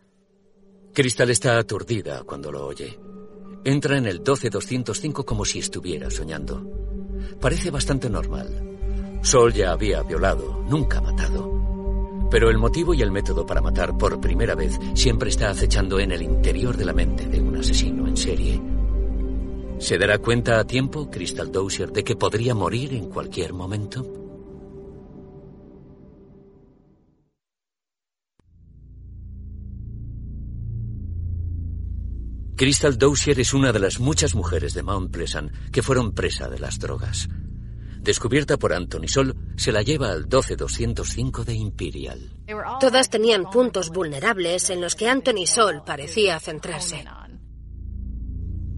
Crystal 0.93 1.29
está 1.29 1.59
aturdida 1.59 2.23
cuando 2.23 2.51
lo 2.51 2.65
oye. 2.65 2.97
Entra 3.63 3.97
en 3.97 4.05
el 4.05 4.23
12205 4.23 5.25
como 5.25 5.45
si 5.45 5.59
estuviera 5.59 6.09
soñando. 6.09 6.63
Parece 7.39 7.69
bastante 7.69 8.09
normal. 8.09 8.74
Sol 9.25 9.51
ya 9.53 9.71
había 9.71 10.03
violado, 10.03 10.63
nunca 10.69 11.01
matado. 11.01 12.27
Pero 12.29 12.51
el 12.51 12.59
motivo 12.59 12.93
y 12.93 13.01
el 13.01 13.11
método 13.11 13.43
para 13.43 13.59
matar 13.59 13.97
por 13.97 14.21
primera 14.21 14.53
vez 14.53 14.79
siempre 14.93 15.29
está 15.29 15.49
acechando 15.49 15.99
en 15.99 16.11
el 16.11 16.21
interior 16.21 16.77
de 16.77 16.85
la 16.85 16.93
mente 16.93 17.25
de 17.25 17.41
un 17.41 17.55
asesino 17.57 18.07
en 18.07 18.17
serie. 18.17 18.61
¿Se 19.79 19.97
dará 19.97 20.19
cuenta 20.19 20.59
a 20.59 20.67
tiempo, 20.67 21.09
Crystal 21.09 21.51
Dozier, 21.51 21.91
de 21.91 22.03
que 22.03 22.15
podría 22.15 22.53
morir 22.53 22.93
en 22.93 23.09
cualquier 23.09 23.53
momento? 23.53 24.05
Crystal 32.55 32.95
Dozier 32.95 33.39
es 33.39 33.55
una 33.55 33.73
de 33.73 33.79
las 33.79 33.99
muchas 33.99 34.35
mujeres 34.35 34.75
de 34.75 34.83
Mount 34.83 35.09
Pleasant 35.09 35.51
que 35.71 35.81
fueron 35.81 36.13
presa 36.13 36.47
de 36.47 36.59
las 36.59 36.77
drogas. 36.77 37.27
Descubierta 38.05 38.57
por 38.57 38.71
Anthony 38.71 39.07
Sol, 39.07 39.35
se 39.57 39.71
la 39.71 39.81
lleva 39.81 40.11
al 40.11 40.29
12205 40.29 41.43
de 41.43 41.55
Imperial. 41.55 42.19
Todas 42.79 43.09
tenían 43.09 43.49
puntos 43.49 43.89
vulnerables 43.89 44.69
en 44.69 44.79
los 44.79 44.93
que 44.93 45.09
Anthony 45.09 45.47
Sol 45.47 45.81
parecía 45.83 46.39
centrarse. 46.39 47.03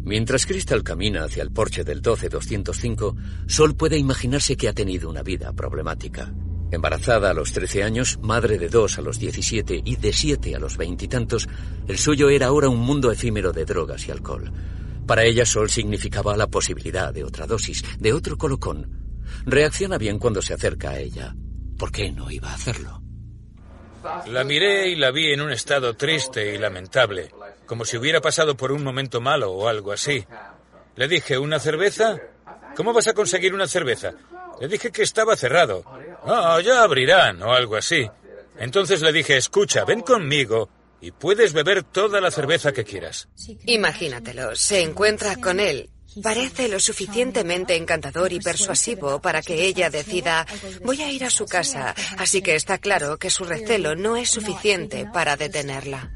Mientras 0.05 0.45
Crystal 0.45 0.81
camina 0.81 1.25
hacia 1.25 1.43
el 1.43 1.51
porche 1.51 1.83
del 1.83 2.01
12205, 2.01 3.17
Sol 3.47 3.75
puede 3.75 3.97
imaginarse 3.97 4.55
que 4.55 4.69
ha 4.69 4.73
tenido 4.73 5.09
una 5.09 5.23
vida 5.23 5.51
problemática. 5.51 6.33
Embarazada 6.71 7.31
a 7.31 7.33
los 7.33 7.51
13 7.51 7.83
años, 7.83 8.19
madre 8.21 8.57
de 8.57 8.69
dos 8.69 8.97
a 8.97 9.01
los 9.01 9.19
17 9.19 9.81
y 9.83 9.97
de 9.97 10.13
siete 10.13 10.55
a 10.55 10.59
los 10.59 10.77
veintitantos, 10.77 11.49
el 11.89 11.97
suyo 11.97 12.29
era 12.29 12.47
ahora 12.47 12.69
un 12.69 12.79
mundo 12.79 13.11
efímero 13.11 13.51
de 13.51 13.65
drogas 13.65 14.07
y 14.07 14.11
alcohol. 14.11 14.53
Para 15.05 15.25
ella 15.25 15.45
Sol 15.45 15.69
significaba 15.69 16.37
la 16.37 16.47
posibilidad 16.47 17.13
de 17.13 17.25
otra 17.25 17.45
dosis, 17.45 17.83
de 17.99 18.13
otro 18.13 18.37
colocón, 18.37 19.06
Reacciona 19.45 19.97
bien 19.97 20.19
cuando 20.19 20.41
se 20.41 20.53
acerca 20.53 20.91
a 20.91 20.99
ella. 20.99 21.33
¿Por 21.77 21.91
qué 21.91 22.11
no 22.11 22.29
iba 22.31 22.49
a 22.49 22.55
hacerlo? 22.55 23.01
La 24.27 24.43
miré 24.43 24.89
y 24.89 24.95
la 24.95 25.11
vi 25.11 25.31
en 25.31 25.41
un 25.41 25.51
estado 25.51 25.95
triste 25.95 26.53
y 26.53 26.57
lamentable, 26.57 27.31
como 27.65 27.85
si 27.85 27.97
hubiera 27.97 28.21
pasado 28.21 28.55
por 28.55 28.71
un 28.71 28.83
momento 28.83 29.21
malo 29.21 29.51
o 29.51 29.67
algo 29.67 29.91
así. 29.91 30.25
Le 30.95 31.07
dije, 31.07 31.37
¿una 31.37 31.59
cerveza? 31.59 32.17
¿Cómo 32.75 32.93
vas 32.93 33.07
a 33.07 33.13
conseguir 33.13 33.53
una 33.53 33.67
cerveza? 33.67 34.13
Le 34.59 34.67
dije 34.67 34.91
que 34.91 35.03
estaba 35.03 35.35
cerrado. 35.35 35.83
Ah, 36.25 36.59
ya 36.63 36.83
abrirán 36.83 37.41
o 37.43 37.53
algo 37.53 37.75
así. 37.75 38.09
Entonces 38.57 39.01
le 39.01 39.11
dije, 39.11 39.37
escucha, 39.37 39.85
ven 39.85 40.01
conmigo 40.01 40.69
y 40.99 41.11
puedes 41.11 41.53
beber 41.53 41.83
toda 41.83 42.19
la 42.21 42.31
cerveza 42.31 42.71
que 42.71 42.83
quieras. 42.83 43.27
Imagínatelo, 43.65 44.55
se 44.55 44.81
encuentra 44.81 45.35
con 45.35 45.59
él. 45.59 45.89
Parece 46.21 46.67
lo 46.67 46.79
suficientemente 46.79 47.75
encantador 47.75 48.33
y 48.33 48.39
persuasivo 48.39 49.21
para 49.21 49.41
que 49.41 49.65
ella 49.65 49.89
decida, 49.89 50.45
voy 50.83 51.01
a 51.01 51.11
ir 51.11 51.23
a 51.23 51.29
su 51.29 51.45
casa, 51.45 51.93
así 52.17 52.41
que 52.41 52.55
está 52.55 52.77
claro 52.77 53.17
que 53.17 53.29
su 53.29 53.43
recelo 53.43 53.95
no 53.95 54.17
es 54.17 54.29
suficiente 54.29 55.07
para 55.11 55.35
detenerla. 55.35 56.11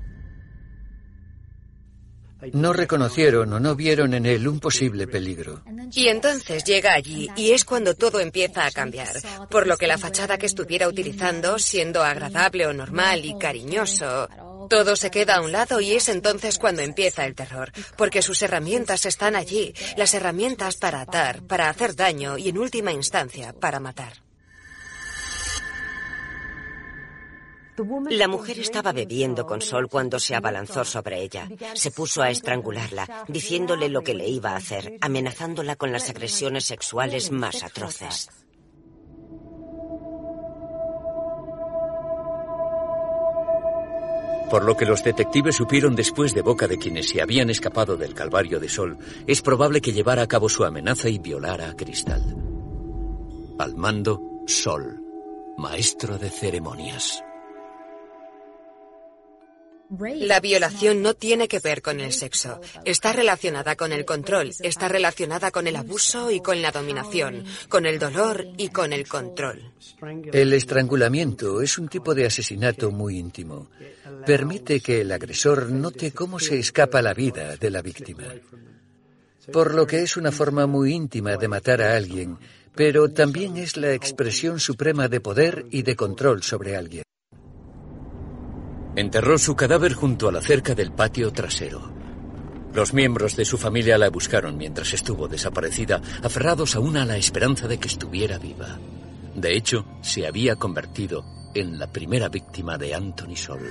No 2.53 2.73
reconocieron 2.73 3.53
o 3.53 3.59
no 3.59 3.75
vieron 3.75 4.15
en 4.15 4.25
él 4.25 4.47
un 4.47 4.59
posible 4.59 5.07
peligro. 5.07 5.63
Y 5.93 6.07
entonces 6.07 6.63
llega 6.63 6.93
allí 6.93 7.29
y 7.35 7.51
es 7.51 7.65
cuando 7.65 7.93
todo 7.93 8.19
empieza 8.19 8.65
a 8.65 8.71
cambiar, 8.71 9.15
por 9.49 9.67
lo 9.67 9.77
que 9.77 9.85
la 9.85 9.99
fachada 9.99 10.39
que 10.39 10.47
estuviera 10.47 10.87
utilizando, 10.87 11.59
siendo 11.59 12.03
agradable 12.03 12.65
o 12.65 12.73
normal 12.73 13.25
y 13.25 13.37
cariñoso, 13.37 14.27
todo 14.71 14.95
se 14.95 15.11
queda 15.11 15.35
a 15.35 15.41
un 15.41 15.51
lado 15.51 15.81
y 15.81 15.91
es 15.91 16.07
entonces 16.07 16.57
cuando 16.57 16.81
empieza 16.81 17.25
el 17.25 17.35
terror, 17.35 17.73
porque 17.97 18.21
sus 18.21 18.41
herramientas 18.41 19.05
están 19.05 19.35
allí, 19.35 19.73
las 19.97 20.13
herramientas 20.13 20.77
para 20.77 21.01
atar, 21.01 21.43
para 21.43 21.67
hacer 21.67 21.93
daño 21.93 22.37
y 22.37 22.47
en 22.47 22.57
última 22.57 22.93
instancia 22.93 23.51
para 23.51 23.81
matar. 23.81 24.13
La 28.09 28.29
mujer 28.29 28.59
estaba 28.59 28.93
bebiendo 28.93 29.45
con 29.45 29.61
Sol 29.61 29.89
cuando 29.89 30.19
se 30.19 30.35
abalanzó 30.35 30.85
sobre 30.85 31.21
ella. 31.21 31.49
Se 31.73 31.91
puso 31.91 32.21
a 32.21 32.29
estrangularla, 32.29 33.25
diciéndole 33.27 33.89
lo 33.89 34.03
que 34.03 34.13
le 34.13 34.29
iba 34.29 34.51
a 34.51 34.55
hacer, 34.55 34.97
amenazándola 35.01 35.75
con 35.75 35.91
las 35.91 36.09
agresiones 36.09 36.63
sexuales 36.63 37.29
más 37.29 37.61
atroces. 37.63 38.29
Por 44.51 44.65
lo 44.65 44.75
que 44.75 44.85
los 44.85 45.01
detectives 45.01 45.55
supieron 45.55 45.95
después 45.95 46.35
de 46.35 46.41
boca 46.41 46.67
de 46.67 46.77
quienes 46.77 47.07
se 47.07 47.21
habían 47.21 47.49
escapado 47.49 47.95
del 47.95 48.13
Calvario 48.13 48.59
de 48.59 48.67
Sol, 48.67 48.97
es 49.25 49.41
probable 49.41 49.79
que 49.79 49.93
llevara 49.93 50.23
a 50.23 50.27
cabo 50.27 50.49
su 50.49 50.65
amenaza 50.65 51.07
y 51.07 51.19
violara 51.19 51.69
a 51.69 51.75
Cristal. 51.77 52.21
Al 53.57 53.75
mando, 53.77 54.21
Sol, 54.47 55.01
maestro 55.57 56.17
de 56.17 56.29
ceremonias. 56.29 57.23
La 59.99 60.39
violación 60.39 61.01
no 61.01 61.15
tiene 61.15 61.49
que 61.49 61.59
ver 61.59 61.81
con 61.81 61.99
el 61.99 62.13
sexo. 62.13 62.61
Está 62.85 63.11
relacionada 63.11 63.75
con 63.75 63.91
el 63.91 64.05
control, 64.05 64.51
está 64.61 64.87
relacionada 64.87 65.51
con 65.51 65.67
el 65.67 65.75
abuso 65.75 66.31
y 66.31 66.39
con 66.39 66.61
la 66.61 66.71
dominación, 66.71 67.43
con 67.67 67.85
el 67.85 67.99
dolor 67.99 68.47
y 68.57 68.69
con 68.69 68.93
el 68.93 69.05
control. 69.07 69.73
El 70.31 70.53
estrangulamiento 70.53 71.61
es 71.61 71.77
un 71.77 71.89
tipo 71.89 72.15
de 72.15 72.25
asesinato 72.25 72.89
muy 72.91 73.17
íntimo. 73.17 73.69
Permite 74.25 74.79
que 74.79 75.01
el 75.01 75.11
agresor 75.11 75.69
note 75.69 76.13
cómo 76.13 76.39
se 76.39 76.57
escapa 76.57 77.01
la 77.01 77.13
vida 77.13 77.57
de 77.57 77.69
la 77.69 77.81
víctima. 77.81 78.27
Por 79.51 79.75
lo 79.75 79.85
que 79.85 80.03
es 80.03 80.15
una 80.15 80.31
forma 80.31 80.67
muy 80.67 80.93
íntima 80.93 81.35
de 81.35 81.49
matar 81.49 81.81
a 81.81 81.97
alguien, 81.97 82.37
pero 82.75 83.09
también 83.11 83.57
es 83.57 83.75
la 83.75 83.93
expresión 83.93 84.61
suprema 84.61 85.09
de 85.09 85.19
poder 85.19 85.65
y 85.69 85.81
de 85.81 85.97
control 85.97 86.43
sobre 86.43 86.77
alguien. 86.77 87.03
Enterró 88.95 89.37
su 89.37 89.55
cadáver 89.55 89.93
junto 89.93 90.27
a 90.27 90.31
la 90.31 90.41
cerca 90.41 90.75
del 90.75 90.91
patio 90.91 91.31
trasero. 91.31 91.91
Los 92.73 92.93
miembros 92.93 93.35
de 93.35 93.45
su 93.45 93.57
familia 93.57 93.97
la 93.97 94.09
buscaron 94.09 94.57
mientras 94.57 94.93
estuvo 94.93 95.27
desaparecida, 95.27 96.01
aferrados 96.23 96.75
aún 96.75 96.97
a 96.97 97.05
la 97.05 97.17
esperanza 97.17 97.67
de 97.67 97.77
que 97.77 97.87
estuviera 97.87 98.37
viva. 98.37 98.79
De 99.35 99.55
hecho, 99.55 99.85
se 100.01 100.27
había 100.27 100.55
convertido 100.55 101.23
en 101.53 101.79
la 101.79 101.87
primera 101.87 102.29
víctima 102.29 102.77
de 102.77 102.93
Anthony 102.93 103.35
Sol. 103.35 103.61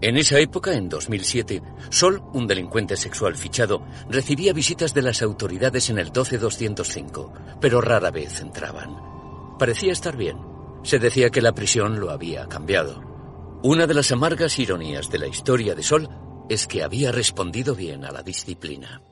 En 0.00 0.16
esa 0.16 0.38
época, 0.38 0.74
en 0.74 0.88
2007, 0.88 1.62
Sol, 1.90 2.22
un 2.32 2.46
delincuente 2.46 2.96
sexual 2.96 3.36
fichado, 3.36 3.84
recibía 4.08 4.52
visitas 4.52 4.94
de 4.94 5.02
las 5.02 5.22
autoridades 5.22 5.90
en 5.90 5.98
el 5.98 6.12
12205, 6.12 7.32
pero 7.60 7.80
rara 7.80 8.10
vez 8.10 8.40
entraban. 8.40 8.96
Parecía 9.58 9.92
estar 9.92 10.16
bien. 10.16 10.57
Se 10.88 10.98
decía 10.98 11.28
que 11.28 11.42
la 11.42 11.52
prisión 11.52 12.00
lo 12.00 12.08
había 12.08 12.48
cambiado. 12.48 13.02
Una 13.62 13.86
de 13.86 13.92
las 13.92 14.10
amargas 14.10 14.58
ironías 14.58 15.10
de 15.10 15.18
la 15.18 15.26
historia 15.26 15.74
de 15.74 15.82
Sol 15.82 16.08
es 16.48 16.66
que 16.66 16.82
había 16.82 17.12
respondido 17.12 17.74
bien 17.74 18.06
a 18.06 18.10
la 18.10 18.22
disciplina. 18.22 19.02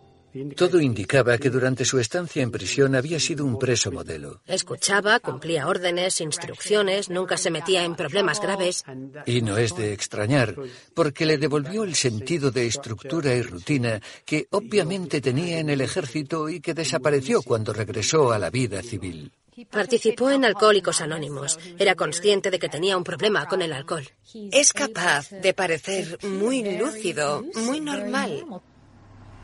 Todo 0.57 0.81
indicaba 0.81 1.37
que 1.37 1.51
durante 1.51 1.85
su 1.85 1.99
estancia 1.99 2.43
en 2.43 2.51
prisión 2.51 2.95
había 2.95 3.21
sido 3.21 3.45
un 3.45 3.59
preso 3.59 3.93
modelo. 3.93 4.41
Escuchaba, 4.47 5.21
cumplía 5.21 5.69
órdenes, 5.69 6.23
instrucciones, 6.23 7.11
nunca 7.11 7.37
se 7.37 7.51
metía 7.51 7.85
en 7.85 7.95
problemas 7.95 8.41
graves. 8.41 8.83
Y 9.27 9.43
no 9.43 9.59
es 9.59 9.77
de 9.77 9.93
extrañar, 9.93 10.57
porque 10.95 11.27
le 11.27 11.37
devolvió 11.37 11.85
el 11.85 11.95
sentido 11.95 12.51
de 12.51 12.67
estructura 12.67 13.35
y 13.35 13.43
rutina 13.43 14.01
que 14.25 14.47
obviamente 14.51 15.21
tenía 15.21 15.59
en 15.59 15.69
el 15.69 15.83
ejército 15.83 16.49
y 16.49 16.61
que 16.61 16.73
desapareció 16.73 17.43
cuando 17.43 17.75
regresó 17.75 18.33
a 18.33 18.39
la 18.39 18.49
vida 18.49 18.83
civil. 18.83 19.31
Participó 19.71 20.31
en 20.31 20.45
Alcohólicos 20.45 21.01
Anónimos. 21.01 21.59
Era 21.79 21.95
consciente 21.95 22.51
de 22.51 22.59
que 22.59 22.69
tenía 22.69 22.97
un 22.97 23.05
problema 23.05 23.47
con 23.47 23.63
el 23.63 23.73
alcohol. 23.73 24.07
Es 24.53 24.73
capaz 24.73 25.31
de 25.31 25.55
parecer 25.55 26.19
muy 26.25 26.79
lúcido, 26.79 27.43
muy 27.67 27.81
normal. 27.81 28.45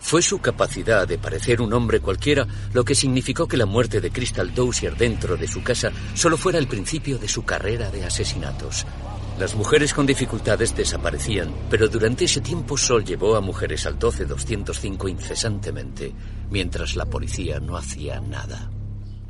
Fue 0.00 0.20
su 0.20 0.40
capacidad 0.40 1.06
de 1.06 1.16
parecer 1.16 1.62
un 1.62 1.72
hombre 1.72 2.00
cualquiera 2.00 2.46
lo 2.74 2.84
que 2.84 2.94
significó 2.94 3.46
que 3.46 3.56
la 3.56 3.66
muerte 3.66 4.00
de 4.00 4.10
Crystal 4.10 4.52
Dozier 4.52 4.96
dentro 4.96 5.36
de 5.36 5.48
su 5.48 5.62
casa 5.62 5.92
solo 6.14 6.36
fuera 6.36 6.58
el 6.58 6.66
principio 6.66 7.18
de 7.18 7.28
su 7.28 7.44
carrera 7.44 7.90
de 7.90 8.04
asesinatos. 8.04 8.84
Las 9.38 9.54
mujeres 9.54 9.94
con 9.94 10.04
dificultades 10.04 10.76
desaparecían, 10.76 11.54
pero 11.70 11.88
durante 11.88 12.24
ese 12.26 12.40
tiempo 12.40 12.76
Sol 12.76 13.04
llevó 13.04 13.36
a 13.36 13.40
mujeres 13.40 13.86
al 13.86 13.98
12205 13.98 15.08
incesantemente, 15.08 16.12
mientras 16.50 16.96
la 16.96 17.06
policía 17.06 17.60
no 17.60 17.76
hacía 17.76 18.20
nada. 18.20 18.70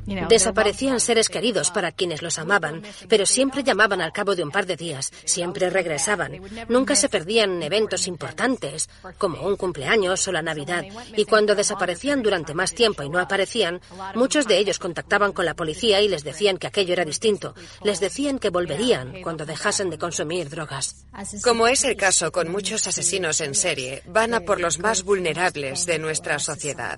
Desaparecían 0.05 0.99
seres 0.99 1.29
queridos 1.29 1.71
para 1.71 1.91
quienes 1.91 2.21
los 2.21 2.39
amaban, 2.39 2.83
pero 3.07 3.25
siempre 3.25 3.63
llamaban 3.63 4.01
al 4.01 4.11
cabo 4.11 4.35
de 4.35 4.43
un 4.43 4.51
par 4.51 4.65
de 4.65 4.75
días, 4.75 5.11
siempre 5.25 5.69
regresaban. 5.69 6.41
Nunca 6.69 6.95
se 6.95 7.09
perdían 7.09 7.51
en 7.53 7.63
eventos 7.63 8.07
importantes, 8.07 8.89
como 9.17 9.41
un 9.41 9.55
cumpleaños 9.55 10.27
o 10.27 10.31
la 10.31 10.41
Navidad, 10.41 10.83
y 11.15 11.25
cuando 11.25 11.55
desaparecían 11.55 12.21
durante 12.21 12.53
más 12.53 12.73
tiempo 12.73 13.03
y 13.03 13.09
no 13.09 13.19
aparecían, 13.19 13.81
muchos 14.15 14.47
de 14.47 14.57
ellos 14.57 14.79
contactaban 14.79 15.31
con 15.31 15.45
la 15.45 15.55
policía 15.55 16.01
y 16.01 16.07
les 16.07 16.23
decían 16.23 16.57
que 16.57 16.67
aquello 16.67 16.93
era 16.93 17.05
distinto. 17.05 17.55
Les 17.83 17.99
decían 17.99 18.39
que 18.39 18.49
volverían 18.49 19.21
cuando 19.21 19.45
dejasen 19.45 19.89
de 19.89 19.97
consumir 19.97 20.49
drogas. 20.49 21.05
Como 21.43 21.67
es 21.67 21.83
el 21.83 21.95
caso 21.95 22.31
con 22.31 22.51
muchos 22.51 22.87
asesinos 22.87 23.41
en 23.41 23.55
serie, 23.55 24.03
van 24.07 24.33
a 24.33 24.41
por 24.41 24.59
los 24.59 24.79
más 24.79 25.03
vulnerables 25.03 25.85
de 25.85 25.99
nuestra 25.99 26.39
sociedad. 26.39 26.97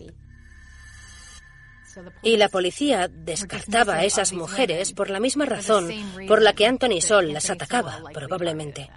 Y 2.22 2.38
la 2.38 2.50
policía 2.50 3.08
descartaba 3.08 3.96
a 3.96 4.06
esas 4.06 4.34
mujeres 4.34 4.92
por 4.92 5.10
la 5.10 5.20
misma 5.20 5.46
razón 5.46 5.90
por 6.28 6.42
la 6.42 6.54
que 6.54 6.66
Anthony 6.66 7.02
Sol 7.02 7.32
las 7.34 7.50
atacaba, 7.50 8.02
probablemente. 8.14 8.90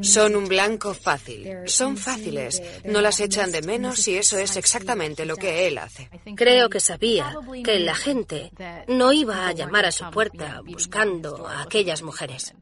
Son 0.00 0.34
un 0.36 0.46
blanco 0.46 0.94
fácil. 0.94 1.48
Son 1.66 1.96
fáciles. 1.96 2.62
No 2.84 3.00
las 3.00 3.20
echan 3.20 3.52
de 3.52 3.62
menos 3.62 4.08
y 4.08 4.16
eso 4.16 4.38
es 4.38 4.56
exactamente 4.56 5.26
lo 5.26 5.36
que 5.36 5.66
él 5.66 5.78
hace. 5.78 6.08
Creo 6.34 6.70
que 6.70 6.80
sabía 6.80 7.34
que 7.62 7.78
la 7.80 7.94
gente 7.94 8.50
no 8.88 9.12
iba 9.12 9.46
a 9.46 9.52
llamar 9.52 9.84
a 9.86 9.92
su 9.92 10.08
puerta 10.10 10.62
buscando 10.64 11.46
a 11.46 11.62
aquellas 11.62 12.02
mujeres. 12.02 12.54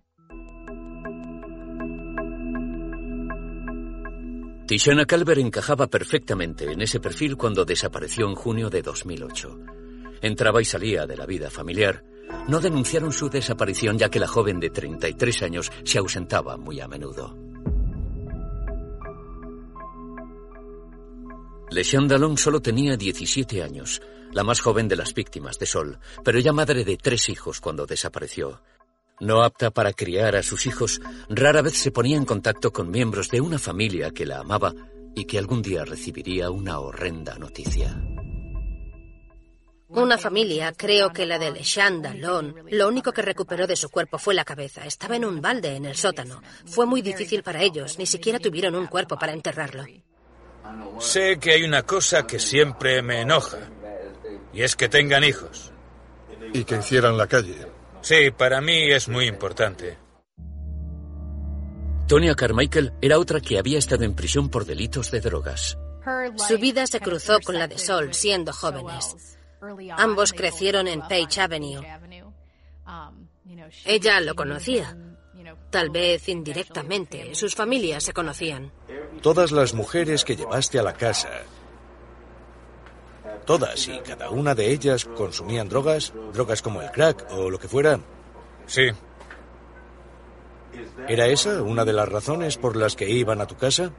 Tishana 4.66 5.04
Calver 5.04 5.38
encajaba 5.38 5.88
perfectamente 5.88 6.72
en 6.72 6.80
ese 6.80 6.98
perfil 6.98 7.37
cuando 7.37 7.66
desapareció 7.66 8.26
en 8.26 8.35
junio 8.35 8.70
de 8.70 8.80
2008. 8.80 9.84
Entraba 10.24 10.62
y 10.62 10.64
salía 10.64 11.06
de 11.06 11.18
la 11.18 11.26
vida 11.26 11.50
familiar. 11.50 12.02
No 12.48 12.58
denunciaron 12.58 13.12
su 13.12 13.28
desaparición 13.28 13.98
ya 13.98 14.08
que 14.08 14.18
la 14.18 14.26
joven 14.26 14.58
de 14.58 14.70
33 14.70 15.42
años 15.42 15.70
se 15.84 15.98
ausentaba 15.98 16.56
muy 16.56 16.80
a 16.80 16.88
menudo. 16.88 17.37
Leshane 21.70 22.08
Dallon 22.08 22.38
solo 22.38 22.62
tenía 22.62 22.96
17 22.96 23.62
años, 23.62 24.00
la 24.32 24.44
más 24.44 24.62
joven 24.62 24.88
de 24.88 24.96
las 24.96 25.12
víctimas 25.12 25.58
de 25.58 25.66
Sol, 25.66 25.98
pero 26.24 26.38
ya 26.38 26.54
madre 26.54 26.84
de 26.84 26.96
tres 26.96 27.28
hijos 27.28 27.60
cuando 27.60 27.84
desapareció. 27.84 28.62
No 29.20 29.42
apta 29.42 29.72
para 29.72 29.92
criar 29.92 30.37
a 30.37 30.42
sus 30.42 30.64
hijos, 30.64 31.02
rara 31.28 31.60
vez 31.60 31.76
se 31.76 31.90
ponía 31.90 32.16
en 32.16 32.24
contacto 32.24 32.72
con 32.72 32.90
miembros 32.90 33.28
de 33.28 33.42
una 33.42 33.58
familia 33.58 34.10
que 34.10 34.24
la 34.24 34.38
amaba 34.38 34.72
y 35.14 35.26
que 35.26 35.37
algún 35.37 35.60
día 35.60 35.84
recibiría 35.84 36.48
una 36.48 36.78
horrenda 36.78 37.37
noticia. 37.37 38.13
Una 39.94 40.18
familia, 40.18 40.72
creo 40.76 41.12
que 41.12 41.24
la 41.24 41.38
de 41.38 41.52
Leshan 41.52 42.02
Dallon, 42.02 42.54
lo 42.70 42.88
único 42.88 43.12
que 43.12 43.22
recuperó 43.22 43.66
de 43.66 43.76
su 43.76 43.90
cuerpo 43.90 44.18
fue 44.18 44.35
la 44.35 44.44
cabeza. 44.44 44.85
Estaba 44.85 45.14
en 45.14 45.24
un 45.24 45.40
balde 45.40 45.76
en 45.76 45.85
el 45.85 45.94
sótano. 45.94 46.42
Fue 46.66 46.85
muy 46.85 47.00
difícil 47.00 47.42
para 47.42 47.62
ellos, 47.62 47.96
ni 47.98 48.07
siquiera 48.07 48.40
tuvieron 48.40 48.74
un 48.74 48.87
cuerpo 48.88 49.16
para 49.16 49.33
enterrarlo. 49.33 49.85
Sé 50.98 51.38
que 51.38 51.52
hay 51.52 51.62
una 51.62 51.85
cosa 51.85 52.26
que 52.26 52.40
siempre 52.40 53.02
me 53.02 53.20
enoja. 53.20 53.59
Y 54.52 54.62
es 54.62 54.74
que 54.74 54.88
tengan 54.88 55.22
hijos. 55.22 55.72
Y 56.52 56.64
que 56.64 56.76
hicieran 56.76 57.16
la 57.16 57.26
calle. 57.26 57.66
Sí, 58.00 58.30
para 58.37 58.61
mí 58.61 58.90
es 58.90 59.09
muy 59.09 59.26
importante. 59.26 59.96
Tonya 62.09 62.35
Carmichael 62.35 62.92
era 63.00 63.18
otra 63.18 63.40
que 63.40 63.59
había 63.59 63.78
estado 63.78 64.04
en 64.04 64.14
prisión 64.14 64.50
por 64.50 64.64
delitos 64.64 65.11
de 65.11 65.20
drogas. 65.20 65.78
Su 66.37 66.59
vida 66.59 66.87
se 66.87 67.00
cruzó 67.00 67.38
con 67.40 67.59
la 67.59 67.66
de 67.66 67.78
Sol 67.78 68.12
siendo 68.12 68.52
jóvenes. 68.52 69.34
Ambos 69.96 70.33
crecieron 70.33 70.88
en 70.88 71.00
Page 71.00 71.40
Avenue. 71.40 71.83
Ella 73.85 74.20
lo 74.20 74.35
conocía. 74.35 74.96
Tal 75.70 75.90
vez 75.90 76.29
indirectamente. 76.29 77.35
Sus 77.35 77.55
familias 77.55 78.05
se 78.05 78.12
conocían. 78.12 78.72
Todas 79.22 79.53
las 79.53 79.74
mujeres 79.74 80.24
que 80.24 80.37
llevaste 80.37 80.79
a 80.79 80.83
la 80.83 80.94
casa, 80.94 81.31
todas 83.44 83.88
y 83.88 83.98
cada 84.00 84.31
una 84.31 84.55
de 84.55 84.70
ellas 84.70 85.05
consumían 85.05 85.68
drogas, 85.68 86.12
drogas 86.33 86.62
como 86.62 86.81
el 86.83 86.90
crack 86.90 87.27
o 87.31 87.50
lo 87.50 87.59
que 87.59 87.68
fuera. 87.68 87.98
Sí. 88.66 88.88
¿Era 91.09 91.27
esa 91.27 91.62
una 91.62 91.85
de 91.85 91.92
las 91.92 92.09
razones 92.09 92.57
por 92.57 92.77
las 92.77 92.96
que 92.96 93.09
iban 93.09 93.40
a 93.40 93.46
tu 93.46 93.57
casa? 93.57 93.92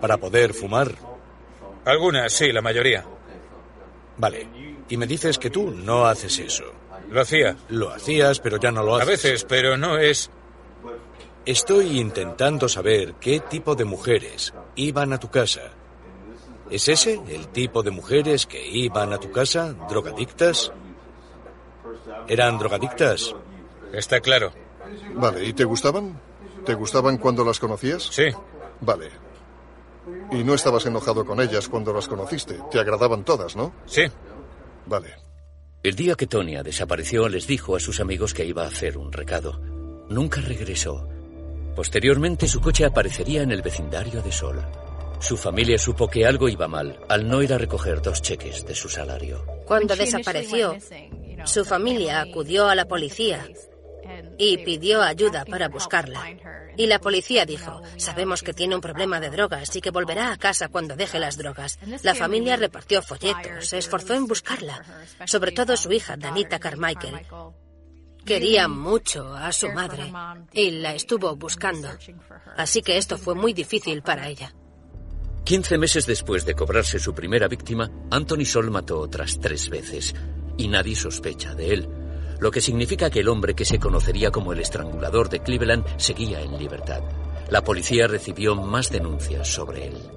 ¿Para 0.00 0.18
poder 0.18 0.52
fumar? 0.52 0.92
Algunas, 1.84 2.32
sí, 2.32 2.52
la 2.52 2.62
mayoría. 2.62 3.04
Vale. 4.18 4.48
Y 4.88 4.96
me 4.96 5.06
dices 5.06 5.38
que 5.38 5.50
tú 5.50 5.70
no 5.70 6.06
haces 6.06 6.38
eso. 6.38 6.64
Lo 7.10 7.20
hacía. 7.20 7.56
Lo 7.68 7.90
hacías, 7.90 8.40
pero 8.40 8.58
ya 8.58 8.70
no 8.70 8.82
lo 8.82 8.96
haces. 8.96 9.08
A 9.08 9.10
veces, 9.10 9.44
pero 9.44 9.76
no 9.76 9.98
es... 9.98 10.30
Estoy 11.44 12.00
intentando 12.00 12.68
saber 12.68 13.14
qué 13.20 13.40
tipo 13.40 13.76
de 13.76 13.84
mujeres 13.84 14.52
iban 14.74 15.12
a 15.12 15.18
tu 15.18 15.30
casa. 15.30 15.70
¿Es 16.70 16.88
ese 16.88 17.20
el 17.28 17.48
tipo 17.48 17.84
de 17.84 17.92
mujeres 17.92 18.46
que 18.46 18.66
iban 18.66 19.12
a 19.12 19.18
tu 19.18 19.30
casa? 19.30 19.74
¿Drogadictas? 19.88 20.72
¿Eran 22.26 22.58
drogadictas? 22.58 23.34
Está 23.92 24.20
claro. 24.20 24.50
Vale, 25.14 25.44
¿y 25.44 25.52
te 25.52 25.64
gustaban? 25.64 26.20
¿Te 26.64 26.74
gustaban 26.74 27.18
cuando 27.18 27.44
las 27.44 27.60
conocías? 27.60 28.02
Sí. 28.10 28.26
Vale. 28.80 29.25
Y 30.30 30.44
no 30.44 30.54
estabas 30.54 30.86
enojado 30.86 31.24
con 31.24 31.40
ellas 31.40 31.68
cuando 31.68 31.92
las 31.92 32.08
conociste. 32.08 32.58
Te 32.70 32.78
agradaban 32.78 33.24
todas, 33.24 33.56
¿no? 33.56 33.72
Sí. 33.86 34.02
Vale. 34.86 35.14
El 35.82 35.94
día 35.94 36.14
que 36.14 36.26
Tonia 36.26 36.62
desapareció, 36.62 37.28
les 37.28 37.46
dijo 37.46 37.76
a 37.76 37.80
sus 37.80 38.00
amigos 38.00 38.34
que 38.34 38.44
iba 38.44 38.64
a 38.64 38.68
hacer 38.68 38.98
un 38.98 39.12
recado. 39.12 39.60
Nunca 40.08 40.40
regresó. 40.40 41.08
Posteriormente, 41.74 42.48
su 42.48 42.60
coche 42.60 42.84
aparecería 42.84 43.42
en 43.42 43.52
el 43.52 43.62
vecindario 43.62 44.22
de 44.22 44.32
Sol. 44.32 44.64
Su 45.20 45.36
familia 45.36 45.78
supo 45.78 46.08
que 46.08 46.26
algo 46.26 46.48
iba 46.48 46.68
mal 46.68 46.98
al 47.08 47.28
no 47.28 47.42
ir 47.42 47.52
a 47.52 47.58
recoger 47.58 48.02
dos 48.02 48.20
cheques 48.22 48.66
de 48.66 48.74
su 48.74 48.88
salario. 48.88 49.44
Cuando 49.66 49.96
desapareció, 49.96 50.76
su 51.44 51.64
familia 51.64 52.20
acudió 52.20 52.68
a 52.68 52.74
la 52.74 52.86
policía 52.86 53.46
y 54.38 54.58
pidió 54.58 55.02
ayuda 55.02 55.44
para 55.44 55.68
buscarla. 55.68 56.24
Y 56.76 56.86
la 56.86 56.98
policía 56.98 57.46
dijo, 57.46 57.80
sabemos 57.96 58.42
que 58.42 58.52
tiene 58.52 58.74
un 58.74 58.80
problema 58.80 59.18
de 59.18 59.30
drogas 59.30 59.74
y 59.74 59.80
que 59.80 59.90
volverá 59.90 60.32
a 60.32 60.36
casa 60.36 60.68
cuando 60.68 60.96
deje 60.96 61.18
las 61.18 61.38
drogas. 61.38 61.78
La 62.02 62.14
familia 62.14 62.56
repartió 62.56 63.02
folletos, 63.02 63.68
se 63.68 63.78
esforzó 63.78 64.14
en 64.14 64.26
buscarla, 64.26 64.82
sobre 65.24 65.52
todo 65.52 65.76
su 65.76 65.92
hija, 65.92 66.16
Danita 66.16 66.58
Carmichael. 66.58 67.26
Quería 68.24 68.68
mucho 68.68 69.34
a 69.34 69.52
su 69.52 69.68
madre 69.68 70.12
y 70.52 70.70
la 70.70 70.94
estuvo 70.94 71.34
buscando. 71.36 71.88
Así 72.56 72.82
que 72.82 72.98
esto 72.98 73.16
fue 73.16 73.34
muy 73.34 73.52
difícil 73.52 74.02
para 74.02 74.28
ella. 74.28 74.52
Quince 75.44 75.78
meses 75.78 76.06
después 76.06 76.44
de 76.44 76.54
cobrarse 76.54 76.98
su 76.98 77.14
primera 77.14 77.46
víctima, 77.46 77.88
Anthony 78.10 78.44
Sol 78.44 78.70
mató 78.72 78.98
otras 78.98 79.38
tres 79.38 79.68
veces 79.68 80.12
y 80.58 80.66
nadie 80.66 80.96
sospecha 80.96 81.54
de 81.54 81.72
él 81.72 81.88
lo 82.40 82.50
que 82.50 82.60
significa 82.60 83.10
que 83.10 83.20
el 83.20 83.28
hombre 83.28 83.54
que 83.54 83.64
se 83.64 83.78
conocería 83.78 84.30
como 84.30 84.52
el 84.52 84.60
estrangulador 84.60 85.28
de 85.28 85.40
Cleveland 85.40 85.84
seguía 85.96 86.40
en 86.40 86.58
libertad. 86.58 87.02
La 87.50 87.62
policía 87.62 88.06
recibió 88.06 88.54
más 88.54 88.90
denuncias 88.90 89.48
sobre 89.48 89.86
él. 89.86 90.15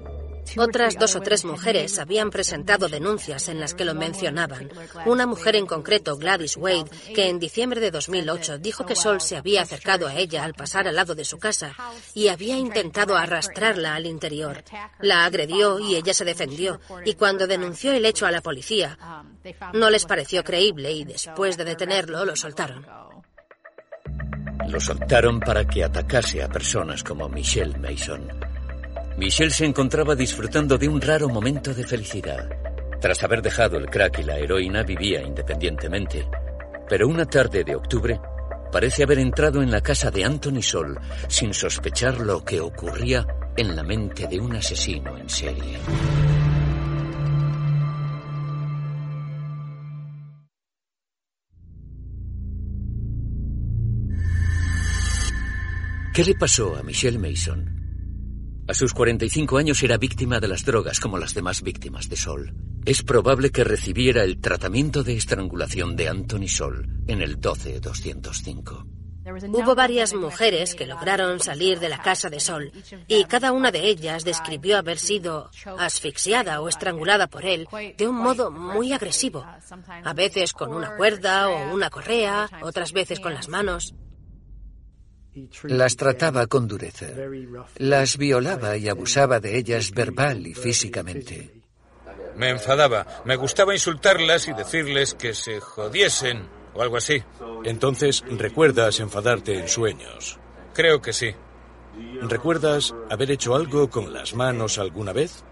Otras 0.56 0.98
dos 0.98 1.16
o 1.16 1.20
tres 1.20 1.44
mujeres 1.44 1.98
habían 1.98 2.30
presentado 2.30 2.88
denuncias 2.88 3.48
en 3.48 3.60
las 3.60 3.74
que 3.74 3.84
lo 3.84 3.94
mencionaban. 3.94 4.70
Una 5.06 5.26
mujer 5.26 5.56
en 5.56 5.66
concreto, 5.66 6.16
Gladys 6.16 6.56
Wade, 6.56 6.90
que 7.14 7.28
en 7.28 7.38
diciembre 7.38 7.80
de 7.80 7.90
2008 7.90 8.58
dijo 8.58 8.86
que 8.86 8.96
Sol 8.96 9.20
se 9.20 9.36
había 9.36 9.62
acercado 9.62 10.06
a 10.06 10.14
ella 10.14 10.44
al 10.44 10.54
pasar 10.54 10.88
al 10.88 10.96
lado 10.96 11.14
de 11.14 11.24
su 11.24 11.38
casa 11.38 11.74
y 12.14 12.28
había 12.28 12.56
intentado 12.56 13.16
arrastrarla 13.16 13.94
al 13.94 14.06
interior. 14.06 14.62
La 15.00 15.24
agredió 15.24 15.78
y 15.78 15.96
ella 15.96 16.14
se 16.14 16.24
defendió. 16.24 16.80
Y 17.04 17.14
cuando 17.14 17.46
denunció 17.46 17.92
el 17.92 18.04
hecho 18.04 18.26
a 18.26 18.30
la 18.30 18.40
policía, 18.40 18.98
no 19.72 19.90
les 19.90 20.06
pareció 20.06 20.44
creíble 20.44 20.92
y 20.92 21.04
después 21.04 21.56
de 21.56 21.64
detenerlo 21.64 22.24
lo 22.24 22.36
soltaron. 22.36 22.86
Lo 24.68 24.80
soltaron 24.80 25.40
para 25.40 25.66
que 25.66 25.82
atacase 25.82 26.42
a 26.42 26.48
personas 26.48 27.02
como 27.02 27.28
Michelle 27.28 27.76
Mason. 27.78 28.49
Michelle 29.20 29.50
se 29.50 29.66
encontraba 29.66 30.16
disfrutando 30.16 30.78
de 30.78 30.88
un 30.88 30.98
raro 30.98 31.28
momento 31.28 31.74
de 31.74 31.84
felicidad. 31.84 32.48
Tras 33.02 33.22
haber 33.22 33.42
dejado 33.42 33.76
el 33.76 33.84
crack 33.84 34.20
y 34.20 34.22
la 34.22 34.38
heroína, 34.38 34.82
vivía 34.82 35.20
independientemente. 35.20 36.26
Pero 36.88 37.06
una 37.06 37.26
tarde 37.26 37.62
de 37.62 37.76
octubre, 37.76 38.18
parece 38.72 39.02
haber 39.02 39.18
entrado 39.18 39.62
en 39.62 39.70
la 39.70 39.82
casa 39.82 40.10
de 40.10 40.24
Anthony 40.24 40.62
Sol 40.62 40.98
sin 41.28 41.52
sospechar 41.52 42.18
lo 42.18 42.42
que 42.42 42.60
ocurría 42.60 43.26
en 43.58 43.76
la 43.76 43.82
mente 43.82 44.26
de 44.26 44.40
un 44.40 44.56
asesino 44.56 45.18
en 45.18 45.28
serie. 45.28 45.78
¿Qué 56.14 56.24
le 56.24 56.34
pasó 56.36 56.74
a 56.74 56.82
Michelle 56.82 57.18
Mason? 57.18 57.79
A 58.70 58.74
sus 58.74 58.94
45 58.94 59.58
años 59.58 59.82
era 59.82 59.96
víctima 59.96 60.38
de 60.38 60.46
las 60.46 60.64
drogas 60.64 61.00
como 61.00 61.18
las 61.18 61.34
demás 61.34 61.60
víctimas 61.60 62.08
de 62.08 62.14
Sol. 62.14 62.54
Es 62.84 63.02
probable 63.02 63.50
que 63.50 63.64
recibiera 63.64 64.22
el 64.22 64.40
tratamiento 64.40 65.02
de 65.02 65.16
estrangulación 65.16 65.96
de 65.96 66.08
Anthony 66.08 66.46
Sol 66.46 66.86
en 67.08 67.20
el 67.20 67.40
12205. 67.40 68.86
Hubo 69.48 69.74
varias 69.74 70.14
mujeres 70.14 70.76
que 70.76 70.86
lograron 70.86 71.40
salir 71.40 71.80
de 71.80 71.88
la 71.88 71.98
casa 71.98 72.30
de 72.30 72.38
Sol 72.38 72.70
y 73.08 73.24
cada 73.24 73.50
una 73.50 73.72
de 73.72 73.88
ellas 73.88 74.22
describió 74.24 74.78
haber 74.78 75.00
sido 75.00 75.50
asfixiada 75.76 76.60
o 76.60 76.68
estrangulada 76.68 77.26
por 77.26 77.44
él 77.44 77.66
de 77.98 78.06
un 78.06 78.14
modo 78.14 78.52
muy 78.52 78.92
agresivo, 78.92 79.44
a 80.04 80.14
veces 80.14 80.52
con 80.52 80.72
una 80.72 80.94
cuerda 80.94 81.48
o 81.48 81.74
una 81.74 81.90
correa, 81.90 82.48
otras 82.62 82.92
veces 82.92 83.18
con 83.18 83.34
las 83.34 83.48
manos. 83.48 83.96
Las 85.64 85.96
trataba 85.96 86.46
con 86.46 86.66
dureza. 86.66 87.06
Las 87.76 88.16
violaba 88.16 88.76
y 88.76 88.88
abusaba 88.88 89.40
de 89.40 89.56
ellas 89.56 89.92
verbal 89.92 90.46
y 90.46 90.54
físicamente. 90.54 91.60
Me 92.36 92.50
enfadaba. 92.50 93.06
Me 93.24 93.36
gustaba 93.36 93.74
insultarlas 93.74 94.48
y 94.48 94.52
decirles 94.52 95.14
que 95.14 95.34
se 95.34 95.60
jodiesen 95.60 96.48
o 96.74 96.82
algo 96.82 96.96
así. 96.96 97.22
Entonces, 97.64 98.24
¿recuerdas 98.28 99.00
enfadarte 99.00 99.58
en 99.58 99.68
sueños? 99.68 100.38
Creo 100.74 101.00
que 101.00 101.12
sí. 101.12 101.34
¿Recuerdas 102.22 102.94
haber 103.10 103.30
hecho 103.30 103.54
algo 103.54 103.90
con 103.90 104.12
las 104.12 104.34
manos 104.34 104.78
alguna 104.78 105.12
vez? 105.12 105.44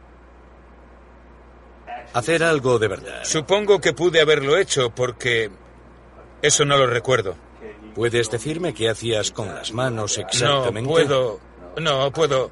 Hacer 2.15 2.43
algo 2.43 2.79
de 2.79 2.89
verdad. 2.89 3.25
Supongo 3.25 3.81
que 3.81 3.93
pude 3.93 4.21
haberlo 4.21 4.57
hecho 4.57 4.91
porque 4.91 5.51
eso 6.41 6.65
no 6.65 6.79
lo 6.79 6.87
recuerdo. 6.87 7.37
¿Puedes 7.99 8.31
decirme 8.31 8.75
qué 8.75 8.91
hacías 8.91 9.33
con 9.33 9.49
las 9.49 9.73
manos 9.73 10.19
exactamente? 10.19 10.83
No 10.83 10.89
puedo. 10.89 11.41
No 11.81 12.13
puedo. 12.13 12.49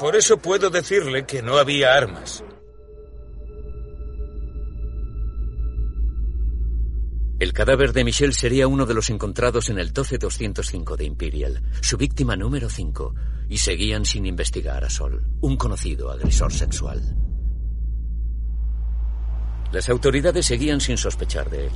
Por 0.00 0.16
eso 0.16 0.38
puedo 0.38 0.70
decirle 0.70 1.26
que 1.26 1.42
no 1.42 1.58
había 1.58 1.92
armas. 1.92 2.42
El 7.38 7.52
cadáver 7.52 7.92
de 7.92 8.04
Michelle 8.04 8.32
sería 8.32 8.66
uno 8.66 8.86
de 8.86 8.94
los 8.94 9.10
encontrados 9.10 9.68
en 9.68 9.78
el 9.78 9.92
12205 9.92 10.96
de 10.96 11.04
Imperial, 11.04 11.62
su 11.82 11.98
víctima 11.98 12.34
número 12.34 12.70
5, 12.70 13.14
y 13.50 13.58
seguían 13.58 14.06
sin 14.06 14.24
investigar 14.24 14.84
a 14.84 14.88
Sol, 14.88 15.22
un 15.42 15.58
conocido 15.58 16.10
agresor 16.10 16.50
sexual. 16.50 17.02
Las 19.70 19.90
autoridades 19.90 20.46
seguían 20.46 20.80
sin 20.80 20.96
sospechar 20.96 21.50
de 21.50 21.66
él. 21.66 21.72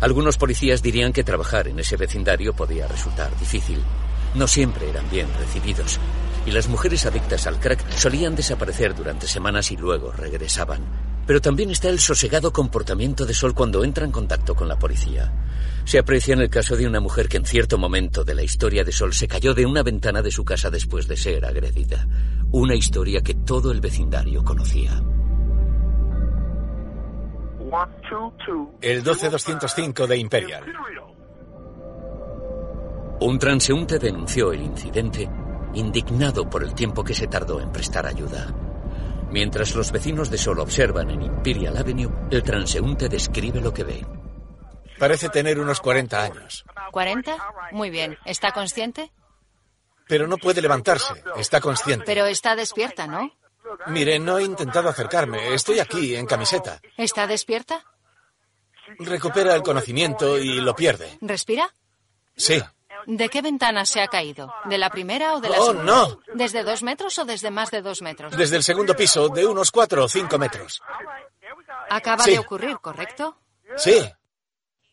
Algunos 0.00 0.36
policías 0.36 0.82
dirían 0.82 1.12
que 1.12 1.24
trabajar 1.24 1.68
en 1.68 1.78
ese 1.78 1.96
vecindario 1.96 2.54
podía 2.54 2.86
resultar 2.86 3.36
difícil. 3.38 3.78
No 4.34 4.46
siempre 4.46 4.90
eran 4.90 5.08
bien 5.10 5.28
recibidos. 5.38 5.98
Y 6.46 6.50
las 6.50 6.68
mujeres 6.68 7.06
adictas 7.06 7.46
al 7.46 7.58
crack 7.58 7.88
solían 7.96 8.34
desaparecer 8.34 8.94
durante 8.94 9.26
semanas 9.26 9.70
y 9.70 9.76
luego 9.76 10.12
regresaban. 10.12 10.82
Pero 11.26 11.40
también 11.40 11.70
está 11.70 11.88
el 11.88 12.00
sosegado 12.00 12.52
comportamiento 12.52 13.24
de 13.24 13.32
Sol 13.32 13.54
cuando 13.54 13.82
entra 13.82 14.04
en 14.04 14.12
contacto 14.12 14.54
con 14.54 14.68
la 14.68 14.78
policía. 14.78 15.32
Se 15.86 15.98
aprecia 15.98 16.34
en 16.34 16.40
el 16.40 16.50
caso 16.50 16.76
de 16.76 16.86
una 16.86 17.00
mujer 17.00 17.28
que 17.28 17.38
en 17.38 17.46
cierto 17.46 17.78
momento 17.78 18.24
de 18.24 18.34
la 18.34 18.42
historia 18.42 18.84
de 18.84 18.92
Sol 18.92 19.14
se 19.14 19.28
cayó 19.28 19.54
de 19.54 19.64
una 19.64 19.82
ventana 19.82 20.20
de 20.20 20.30
su 20.30 20.44
casa 20.44 20.68
después 20.68 21.08
de 21.08 21.16
ser 21.16 21.46
agredida. 21.46 22.06
Una 22.50 22.74
historia 22.74 23.22
que 23.22 23.34
todo 23.34 23.72
el 23.72 23.80
vecindario 23.80 24.44
conocía. 24.44 25.02
El 28.80 29.02
12205 29.02 30.06
de 30.06 30.16
Imperial. 30.16 30.64
Un 33.20 33.38
transeúnte 33.38 33.98
denunció 33.98 34.52
el 34.52 34.62
incidente, 34.62 35.28
indignado 35.74 36.48
por 36.48 36.62
el 36.62 36.74
tiempo 36.74 37.02
que 37.02 37.14
se 37.14 37.26
tardó 37.26 37.60
en 37.60 37.72
prestar 37.72 38.06
ayuda. 38.06 38.54
Mientras 39.30 39.74
los 39.74 39.90
vecinos 39.90 40.30
de 40.30 40.38
Sol 40.38 40.60
observan 40.60 41.10
en 41.10 41.22
Imperial 41.22 41.76
Avenue, 41.76 42.12
el 42.30 42.42
transeúnte 42.42 43.08
describe 43.08 43.60
lo 43.60 43.72
que 43.72 43.84
ve. 43.84 44.06
Parece 44.98 45.28
tener 45.28 45.58
unos 45.58 45.80
40 45.80 46.22
años. 46.22 46.64
¿40? 46.92 47.36
Muy 47.72 47.90
bien. 47.90 48.16
¿Está 48.24 48.52
consciente? 48.52 49.10
Pero 50.06 50.26
no 50.26 50.36
puede 50.36 50.62
levantarse. 50.62 51.14
Está 51.36 51.60
consciente. 51.60 52.04
Pero 52.06 52.26
está 52.26 52.54
despierta, 52.54 53.06
¿no? 53.06 53.32
Mire, 53.86 54.18
no 54.18 54.38
he 54.38 54.44
intentado 54.44 54.88
acercarme. 54.88 55.54
Estoy 55.54 55.78
aquí, 55.80 56.14
en 56.14 56.26
camiseta. 56.26 56.80
¿Está 56.96 57.26
despierta? 57.26 57.84
Recupera 58.98 59.54
el 59.54 59.62
conocimiento 59.62 60.38
y 60.38 60.60
lo 60.60 60.74
pierde. 60.76 61.18
¿Respira? 61.20 61.72
Sí. 62.36 62.62
¿De 63.06 63.28
qué 63.28 63.42
ventana 63.42 63.84
se 63.84 64.00
ha 64.00 64.08
caído? 64.08 64.52
¿De 64.64 64.78
la 64.78 64.90
primera 64.90 65.34
o 65.34 65.40
de 65.40 65.48
la 65.50 65.60
oh, 65.60 65.66
segunda? 65.66 65.84
no! 65.84 66.20
¿Desde 66.34 66.62
dos 66.62 66.82
metros 66.82 67.18
o 67.18 67.24
desde 67.24 67.50
más 67.50 67.70
de 67.70 67.82
dos 67.82 68.02
metros? 68.02 68.36
Desde 68.36 68.56
el 68.56 68.62
segundo 68.62 68.94
piso, 68.94 69.28
de 69.28 69.46
unos 69.46 69.70
cuatro 69.70 70.04
o 70.04 70.08
cinco 70.08 70.38
metros. 70.38 70.80
Acaba 71.90 72.24
Sí. 72.24 72.32
de 72.32 72.38
ocurrir, 72.38 72.78
¿correcto? 72.78 73.36
Sí. 73.76 74.10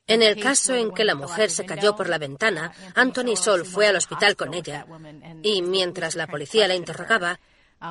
En 0.08 0.22
el 0.22 0.42
caso 0.42 0.76
en 0.76 0.92
que 0.94 1.06
la 1.06 1.16
mujer 1.16 1.50
se 1.52 1.66
cayó 1.66 1.96
por 1.96 2.10
la 2.10 2.18
ventana, 2.18 2.74
Anthony 2.96 3.38
Sol 3.38 3.66
fue 3.66 3.88
al 3.88 3.96
hospital 3.96 4.36
con 4.36 4.54
ella 4.54 4.86
y 5.42 5.62
mientras 5.62 6.16
la 6.16 6.28
policía 6.28 6.68
la 6.68 6.76
interrogaba, 6.76 7.40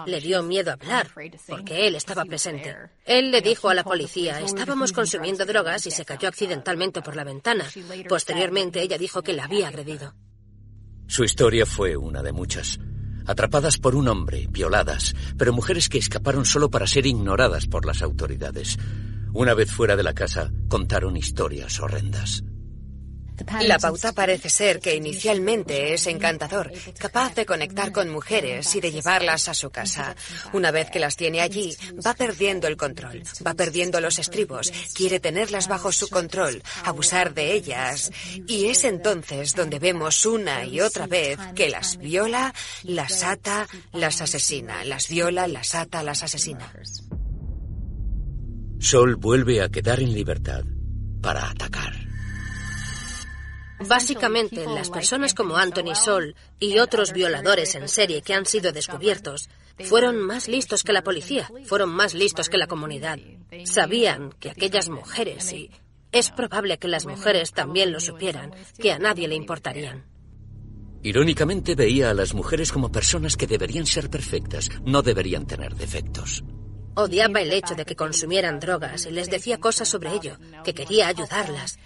le 0.06 0.20
dio 0.20 0.42
miedo 0.42 0.72
hablar 0.72 1.08
porque 1.48 1.86
él 1.86 1.94
estaba 1.94 2.24
presente. 2.24 2.74
Él 3.04 3.30
le 3.30 3.40
dijo 3.40 3.68
a 3.68 3.74
la 3.74 3.84
policía, 3.84 4.40
estábamos 4.40 4.92
consumiendo 4.92 5.44
drogas 5.44 5.86
y 5.86 5.90
se 5.90 6.04
cayó 6.04 6.28
accidentalmente 6.28 7.02
por 7.02 7.16
la 7.16 7.24
ventana. 7.24 7.66
Posteriormente 8.08 8.82
ella 8.82 8.98
dijo 8.98 9.22
que 9.22 9.32
la 9.32 9.44
había 9.44 9.68
agredido. 9.68 10.14
Su 11.06 11.24
historia 11.24 11.66
fue 11.66 11.96
una 11.96 12.22
de 12.22 12.32
muchas. 12.32 12.78
Atrapadas 13.26 13.78
por 13.78 13.94
un 13.94 14.08
hombre, 14.08 14.46
violadas, 14.48 15.14
pero 15.36 15.52
mujeres 15.52 15.88
que 15.88 15.98
escaparon 15.98 16.44
solo 16.44 16.70
para 16.70 16.86
ser 16.86 17.06
ignoradas 17.06 17.66
por 17.66 17.84
las 17.84 18.02
autoridades. 18.02 18.76
Una 19.32 19.54
vez 19.54 19.70
fuera 19.70 19.96
de 19.96 20.02
la 20.02 20.14
casa, 20.14 20.50
contaron 20.68 21.16
historias 21.16 21.80
horrendas. 21.80 22.42
La 23.62 23.78
pauta 23.78 24.12
parece 24.12 24.50
ser 24.50 24.80
que 24.80 24.94
inicialmente 24.94 25.94
es 25.94 26.06
encantador, 26.06 26.72
capaz 26.98 27.34
de 27.34 27.46
conectar 27.46 27.92
con 27.92 28.08
mujeres 28.08 28.74
y 28.74 28.80
de 28.80 28.92
llevarlas 28.92 29.48
a 29.48 29.54
su 29.54 29.70
casa. 29.70 30.14
Una 30.52 30.70
vez 30.70 30.90
que 30.90 30.98
las 30.98 31.16
tiene 31.16 31.40
allí, 31.40 31.76
va 32.04 32.14
perdiendo 32.14 32.66
el 32.66 32.76
control, 32.76 33.22
va 33.46 33.54
perdiendo 33.54 34.00
los 34.00 34.18
estribos, 34.18 34.72
quiere 34.94 35.20
tenerlas 35.20 35.68
bajo 35.68 35.92
su 35.92 36.08
control, 36.08 36.62
abusar 36.84 37.34
de 37.34 37.52
ellas. 37.52 38.10
Y 38.46 38.66
es 38.66 38.84
entonces 38.84 39.54
donde 39.54 39.78
vemos 39.78 40.26
una 40.26 40.64
y 40.64 40.80
otra 40.80 41.06
vez 41.06 41.38
que 41.54 41.68
las 41.70 41.96
viola, 41.98 42.54
las 42.82 43.22
ata, 43.22 43.66
las 43.92 44.20
asesina, 44.20 44.84
las 44.84 45.08
viola, 45.08 45.46
las 45.46 45.74
ata, 45.74 46.02
las 46.02 46.22
asesina. 46.22 46.72
Sol 48.78 49.16
vuelve 49.16 49.62
a 49.62 49.68
quedar 49.68 50.00
en 50.00 50.14
libertad 50.14 50.64
para 51.20 51.50
atacar. 51.50 52.09
Básicamente, 53.88 54.66
las 54.66 54.90
personas 54.90 55.34
como 55.34 55.56
Anthony 55.56 55.94
Sol 55.94 56.34
y 56.58 56.78
otros 56.78 57.12
violadores 57.12 57.74
en 57.74 57.88
serie 57.88 58.22
que 58.22 58.34
han 58.34 58.46
sido 58.46 58.72
descubiertos 58.72 59.48
fueron 59.84 60.20
más 60.20 60.48
listos 60.48 60.82
que 60.82 60.92
la 60.92 61.02
policía, 61.02 61.50
fueron 61.64 61.90
más 61.90 62.14
listos 62.14 62.48
que 62.48 62.58
la 62.58 62.66
comunidad. 62.66 63.18
Sabían 63.64 64.32
que 64.38 64.50
aquellas 64.50 64.88
mujeres, 64.88 65.52
y 65.52 65.70
es 66.12 66.30
probable 66.30 66.78
que 66.78 66.88
las 66.88 67.06
mujeres 67.06 67.52
también 67.52 67.92
lo 67.92 68.00
supieran, 68.00 68.52
que 68.78 68.92
a 68.92 68.98
nadie 68.98 69.28
le 69.28 69.36
importarían. 69.36 70.04
Irónicamente 71.02 71.74
veía 71.74 72.10
a 72.10 72.14
las 72.14 72.34
mujeres 72.34 72.72
como 72.72 72.92
personas 72.92 73.36
que 73.36 73.46
deberían 73.46 73.86
ser 73.86 74.10
perfectas, 74.10 74.68
no 74.84 75.00
deberían 75.00 75.46
tener 75.46 75.74
defectos. 75.74 76.44
Odiaba 76.94 77.40
el 77.40 77.52
hecho 77.52 77.74
de 77.74 77.86
que 77.86 77.96
consumieran 77.96 78.60
drogas 78.60 79.06
y 79.06 79.10
les 79.10 79.30
decía 79.30 79.58
cosas 79.58 79.88
sobre 79.88 80.12
ello, 80.12 80.36
que 80.64 80.74
quería 80.74 81.08
ayudarlas. 81.08 81.78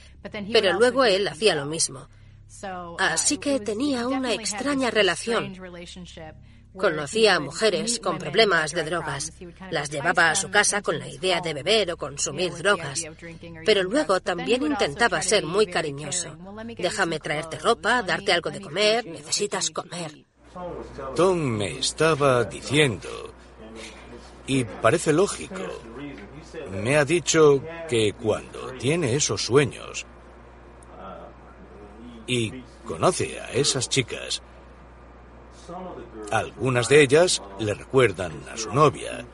Pero 0.52 0.72
luego 0.72 1.04
él 1.04 1.28
hacía 1.28 1.54
lo 1.54 1.66
mismo. 1.66 2.08
Así 2.98 3.38
que 3.38 3.60
tenía 3.60 4.06
una 4.08 4.32
extraña 4.32 4.90
relación. 4.90 5.54
Conocía 6.76 7.36
a 7.36 7.40
mujeres 7.40 8.00
con 8.00 8.18
problemas 8.18 8.72
de 8.72 8.82
drogas. 8.82 9.32
Las 9.70 9.90
llevaba 9.90 10.30
a 10.30 10.34
su 10.34 10.50
casa 10.50 10.82
con 10.82 10.98
la 10.98 11.06
idea 11.06 11.40
de 11.40 11.54
beber 11.54 11.92
o 11.92 11.96
consumir 11.96 12.52
drogas. 12.52 13.04
Pero 13.64 13.84
luego 13.84 14.20
también 14.20 14.62
intentaba 14.64 15.22
ser 15.22 15.44
muy 15.44 15.66
cariñoso. 15.66 16.36
Déjame 16.76 17.20
traerte 17.20 17.58
ropa, 17.58 18.02
darte 18.02 18.32
algo 18.32 18.50
de 18.50 18.60
comer, 18.60 19.06
necesitas 19.06 19.70
comer. 19.70 20.24
Tom 21.14 21.38
me 21.38 21.78
estaba 21.78 22.44
diciendo, 22.44 23.32
y 24.46 24.64
parece 24.64 25.12
lógico, 25.12 25.62
me 26.70 26.96
ha 26.96 27.04
dicho 27.04 27.62
que 27.88 28.12
cuando 28.14 28.72
tiene 28.78 29.14
esos 29.14 29.44
sueños 29.44 30.06
y 32.26 32.62
conoce 32.84 33.40
a 33.40 33.50
esas 33.52 33.88
chicas, 33.88 34.42
algunas 36.30 36.88
de 36.88 37.02
ellas 37.02 37.42
le 37.58 37.74
recuerdan 37.74 38.32
a 38.52 38.56
su 38.56 38.72
novia. 38.72 39.24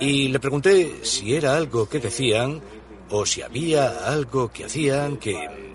Y 0.00 0.28
le 0.28 0.40
pregunté 0.40 1.04
si 1.04 1.34
era 1.34 1.56
algo 1.56 1.88
que 1.88 2.00
decían 2.00 2.60
o 3.10 3.24
si 3.24 3.42
había 3.42 4.06
algo 4.08 4.50
que 4.50 4.64
hacían 4.64 5.16
que... 5.16 5.74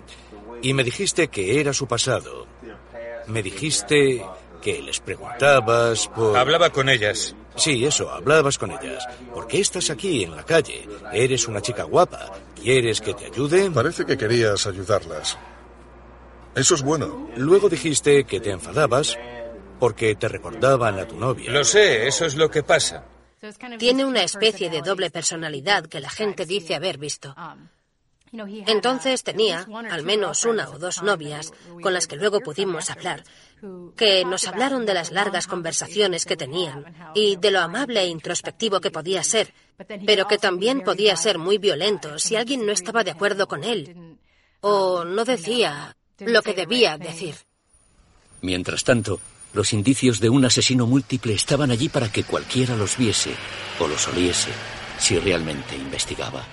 Y 0.62 0.74
me 0.74 0.84
dijiste 0.84 1.28
que 1.28 1.60
era 1.60 1.72
su 1.72 1.88
pasado. 1.88 2.46
Me 3.26 3.42
dijiste 3.42 4.24
que 4.60 4.80
les 4.80 5.00
preguntabas 5.00 6.08
por... 6.08 6.36
Hablaba 6.36 6.70
con 6.70 6.88
ellas. 6.88 7.34
Sí, 7.56 7.84
eso, 7.84 8.10
hablabas 8.10 8.58
con 8.58 8.70
ellas. 8.70 9.06
¿Por 9.34 9.46
qué 9.46 9.60
estás 9.60 9.90
aquí 9.90 10.24
en 10.24 10.36
la 10.36 10.44
calle? 10.44 10.88
Eres 11.12 11.48
una 11.48 11.60
chica 11.60 11.82
guapa. 11.82 12.32
¿Quieres 12.54 13.00
que 13.00 13.12
te 13.14 13.26
ayude? 13.26 13.70
Parece 13.70 14.06
que 14.06 14.16
querías 14.16 14.66
ayudarlas. 14.66 15.36
Eso 16.54 16.74
es 16.74 16.82
bueno. 16.82 17.28
Luego 17.36 17.68
dijiste 17.68 18.24
que 18.24 18.40
te 18.40 18.50
enfadabas 18.50 19.18
porque 19.78 20.14
te 20.14 20.28
recordaban 20.28 20.98
a 20.98 21.06
tu 21.06 21.16
novia. 21.16 21.50
Lo 21.50 21.64
sé, 21.64 22.06
eso 22.06 22.26
es 22.26 22.36
lo 22.36 22.50
que 22.50 22.62
pasa. 22.62 23.04
Tiene 23.78 24.04
una 24.04 24.22
especie 24.22 24.70
de 24.70 24.82
doble 24.82 25.10
personalidad 25.10 25.86
que 25.86 26.00
la 26.00 26.10
gente 26.10 26.46
dice 26.46 26.74
haber 26.74 26.98
visto. 26.98 27.34
Entonces 28.32 29.24
tenía 29.24 29.66
al 29.90 30.04
menos 30.04 30.44
una 30.44 30.70
o 30.70 30.78
dos 30.78 31.02
novias 31.02 31.52
con 31.82 31.92
las 31.92 32.06
que 32.06 32.16
luego 32.16 32.40
pudimos 32.40 32.88
hablar, 32.90 33.24
que 33.96 34.24
nos 34.24 34.46
hablaron 34.46 34.86
de 34.86 34.94
las 34.94 35.10
largas 35.10 35.46
conversaciones 35.46 36.24
que 36.24 36.36
tenían 36.36 37.12
y 37.14 37.36
de 37.36 37.50
lo 37.50 37.60
amable 37.60 38.00
e 38.00 38.06
introspectivo 38.06 38.80
que 38.80 38.90
podía 38.90 39.22
ser, 39.22 39.52
pero 40.06 40.28
que 40.28 40.38
también 40.38 40.82
podía 40.82 41.16
ser 41.16 41.38
muy 41.38 41.58
violento 41.58 42.18
si 42.18 42.36
alguien 42.36 42.64
no 42.64 42.72
estaba 42.72 43.04
de 43.04 43.10
acuerdo 43.10 43.48
con 43.48 43.64
él 43.64 44.16
o 44.60 45.04
no 45.04 45.24
decía 45.24 45.96
lo 46.26 46.42
que 46.42 46.54
debía 46.54 46.98
decir. 46.98 47.34
Mientras 48.40 48.84
tanto, 48.84 49.20
los 49.52 49.72
indicios 49.72 50.20
de 50.20 50.30
un 50.30 50.44
asesino 50.44 50.86
múltiple 50.86 51.34
estaban 51.34 51.70
allí 51.70 51.88
para 51.88 52.10
que 52.10 52.24
cualquiera 52.24 52.76
los 52.76 52.96
viese 52.96 53.34
o 53.78 53.86
los 53.86 54.08
oliese 54.08 54.50
si 54.98 55.18
realmente 55.18 55.76
investigaba. 55.76 56.44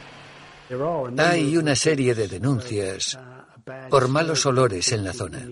Hay 1.17 1.58
una 1.58 1.75
serie 1.75 2.13
de 2.13 2.27
denuncias 2.27 3.17
por 3.89 4.08
malos 4.08 4.45
olores 4.45 4.91
en 4.91 5.03
la 5.03 5.13
zona. 5.13 5.47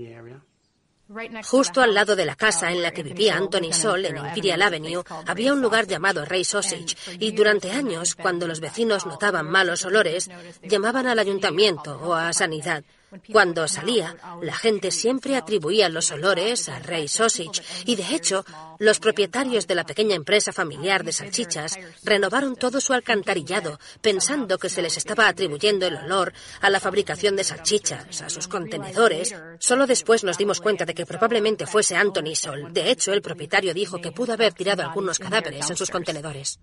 Justo 1.46 1.82
al 1.82 1.94
lado 1.94 2.16
de 2.18 2.26
la 2.26 2.36
casa 2.36 2.70
en 2.72 2.82
la 2.82 2.92
que 2.92 3.02
vivía 3.02 3.38
Anthony 3.38 3.72
Sol, 3.72 4.06
en 4.06 4.18
Imperial 4.18 4.62
Avenue, 4.62 5.04
había 5.26 5.54
un 5.54 5.62
lugar 5.62 5.88
llamado 5.88 6.26
Ray 6.26 6.44
Sausage, 6.44 6.98
y 7.18 7.32
durante 7.32 7.72
años, 7.72 8.16
cuando 8.16 8.46
los 8.46 8.60
vecinos 8.60 9.06
notaban 9.06 9.50
malos 9.50 9.86
olores, 9.86 10.30
llamaban 10.64 11.08
al 11.08 11.20
ayuntamiento 11.20 11.98
o 12.04 12.14
a 12.14 12.34
sanidad. 12.34 12.84
Cuando 13.32 13.68
salía, 13.68 14.18
la 14.42 14.54
gente 14.54 14.92
siempre 14.92 15.38
atribuía 15.38 15.88
los 15.88 16.12
olores 16.12 16.68
a 16.68 16.80
Ray 16.80 17.08
Sausage, 17.08 17.62
y 17.86 17.96
de 17.96 18.16
hecho, 18.16 18.44
los 18.80 19.00
propietarios 19.00 19.66
de 19.66 19.76
la 19.76 19.86
pequeña 19.86 20.16
empresa 20.16 20.52
familiar 20.52 21.06
de 21.06 21.14
salchichas 21.14 21.78
renovaron 22.04 22.58
todo 22.58 22.82
su 22.82 22.94
alcantarillado, 22.94 23.80
pensando 24.02 24.58
que 24.58 24.70
se 24.70 24.82
les 24.82 24.98
estaba 24.98 25.28
atribuyendo 25.30 25.88
el 25.88 25.96
olor 25.96 26.34
a 26.60 26.70
la 26.70 26.82
fabricación 26.82 27.38
de 27.38 27.46
salchichas, 27.46 28.22
a 28.22 28.30
sus 28.30 28.48
contenedores. 28.50 29.34
Solo 29.60 29.88
después 29.88 30.26
nos 30.26 30.38
dimos 30.38 30.60
cuenta 30.60 30.84
de 30.84 30.94
que 30.94 31.06
probablemente 31.06 31.66
fuese 31.66 31.96
Anthony 31.96 32.36
Sol. 32.36 32.74
De 32.74 32.92
hecho, 32.92 33.14
el 33.14 33.22
propietario 33.22 33.74
dijo 33.74 34.02
que 34.02 34.12
pudo 34.12 34.34
haber 34.34 34.54
tirado 34.54 34.84
algunos 34.84 35.18
cadáveres 35.18 35.70
en 35.70 35.78
sus 35.78 35.90
contenedores. 35.90 36.60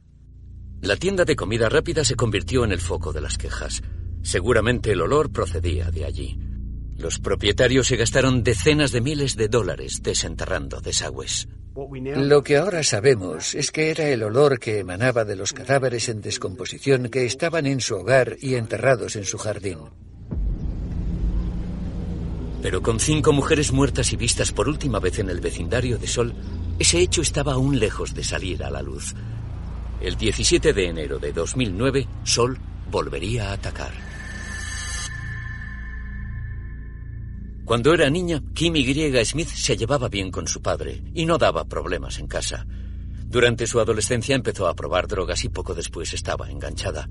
La 0.83 0.97
tienda 0.97 1.25
de 1.25 1.37
comida 1.37 1.71
rápida 1.71 2.05
se 2.05 2.15
convirtió 2.15 2.65
en 2.65 2.73
el 2.73 2.81
foco 2.81 3.15
de 3.15 3.23
las 3.23 3.39
quejas. 3.39 3.81
Seguramente 4.25 4.91
el 4.91 5.03
olor 5.03 5.31
procedía 5.31 5.91
de 5.91 6.07
allí. 6.07 6.39
Los 6.97 7.19
propietarios 7.19 7.87
se 7.89 7.97
gastaron 7.97 8.43
decenas 8.43 8.91
de 8.91 9.03
miles 9.03 9.37
de 9.37 9.49
dólares 9.49 10.01
desenterrando 10.03 10.81
desagües. 10.81 11.47
Lo 12.17 12.43
que 12.43 12.57
ahora 12.57 12.83
sabemos 12.83 13.55
es 13.55 13.71
que 13.71 13.91
era 13.91 14.09
el 14.09 14.23
olor 14.23 14.59
que 14.59 14.79
emanaba 14.79 15.25
de 15.25 15.37
los 15.37 15.53
cadáveres 15.53 16.09
en 16.09 16.23
descomposición 16.23 17.11
que 17.11 17.27
estaban 17.27 17.67
en 17.67 17.81
su 17.81 17.97
hogar 17.97 18.37
y 18.41 18.55
enterrados 18.55 19.17
en 19.17 19.25
su 19.25 19.37
jardín. 19.37 19.79
Pero 22.63 22.81
con 22.81 23.01
cinco 23.01 23.33
mujeres 23.33 23.73
muertas 23.73 24.13
y 24.15 24.17
vistas 24.17 24.53
por 24.53 24.69
última 24.69 25.01
vez 25.01 25.19
en 25.19 25.29
el 25.29 25.41
vecindario 25.41 25.99
de 25.99 26.07
Sol, 26.07 26.33
ese 26.79 26.99
hecho 27.01 27.21
estaba 27.21 27.53
aún 27.53 27.79
lejos 27.79 28.15
de 28.15 28.25
salir 28.25 28.65
a 28.65 28.71
la 28.71 28.81
luz. 28.81 29.15
El 30.01 30.17
17 30.17 30.73
de 30.73 30.89
enero 30.89 31.19
de 31.19 31.33
2009, 31.33 32.09
Sol 32.23 32.59
volvería 32.91 33.51
a 33.51 33.55
atacar. 33.55 34.14
Cuando 37.65 37.95
era 37.95 38.11
niña, 38.11 38.43
Kim 38.53 38.77
Y. 38.77 39.25
Smith 39.25 39.49
se 39.49 39.77
llevaba 39.77 40.09
bien 40.09 40.31
con 40.31 40.47
su 40.47 40.61
padre 40.61 41.03
y 41.15 41.25
no 41.25 41.39
daba 41.39 41.65
problemas 41.65 42.19
en 42.19 42.27
casa. 42.27 42.67
Durante 43.25 43.67
su 43.67 43.81
adolescencia 43.81 44.37
empezó 44.37 44.69
a 44.69 44.75
probar 44.75 45.09
drogas 45.09 45.45
y 45.45 45.49
poco 45.49 45.75
después 45.75 46.13
estaba 46.13 46.51
enganchada. 46.51 47.09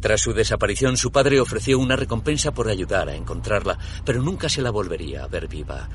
Tras 0.00 0.22
su 0.22 0.32
desaparición, 0.32 0.96
su 0.96 1.12
padre 1.12 1.38
ofreció 1.38 1.78
una 1.78 1.96
recompensa 1.96 2.52
por 2.52 2.68
ayudar 2.68 3.10
a 3.10 3.14
encontrarla, 3.14 3.78
pero 4.06 4.22
nunca 4.22 4.48
se 4.48 4.62
la 4.62 4.70
volvería 4.70 5.24
a 5.24 5.28
ver 5.28 5.48
viva. 5.48 5.88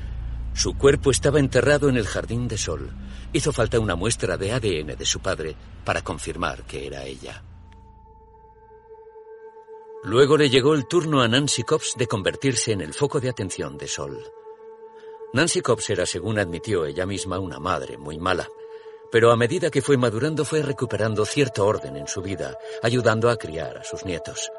Su 0.54 0.74
cuerpo 0.74 1.10
estaba 1.10 1.40
enterrado 1.40 1.88
en 1.88 1.96
el 1.96 2.06
jardín 2.06 2.46
de 2.46 2.58
Sol. 2.58 2.90
Hizo 3.32 3.52
falta 3.52 3.80
una 3.80 3.96
muestra 3.96 4.36
de 4.36 4.52
ADN 4.52 4.96
de 4.96 5.04
su 5.04 5.20
padre 5.20 5.56
para 5.84 6.02
confirmar 6.02 6.62
que 6.62 6.86
era 6.86 7.04
ella. 7.04 7.42
Luego 10.02 10.36
le 10.36 10.48
llegó 10.48 10.74
el 10.74 10.86
turno 10.86 11.20
a 11.20 11.28
Nancy 11.28 11.62
Cobbs 11.62 11.94
de 11.96 12.06
convertirse 12.06 12.72
en 12.72 12.80
el 12.80 12.94
foco 12.94 13.20
de 13.20 13.28
atención 13.28 13.76
de 13.76 13.88
Sol. 13.88 14.32
Nancy 15.32 15.60
Cobbs 15.60 15.90
era, 15.90 16.06
según 16.06 16.38
admitió 16.38 16.86
ella 16.86 17.06
misma, 17.06 17.38
una 17.38 17.58
madre 17.58 17.98
muy 17.98 18.18
mala 18.18 18.48
pero 19.10 19.32
a 19.32 19.36
medida 19.36 19.70
que 19.70 19.82
fue 19.82 19.96
madurando 19.96 20.44
fue 20.44 20.62
recuperando 20.62 21.24
cierto 21.24 21.66
orden 21.66 21.96
en 21.96 22.06
su 22.06 22.22
vida, 22.22 22.56
ayudando 22.82 23.28
a 23.28 23.36
criar 23.36 23.78
a 23.78 23.84
sus 23.84 24.04
nietos. 24.04 24.50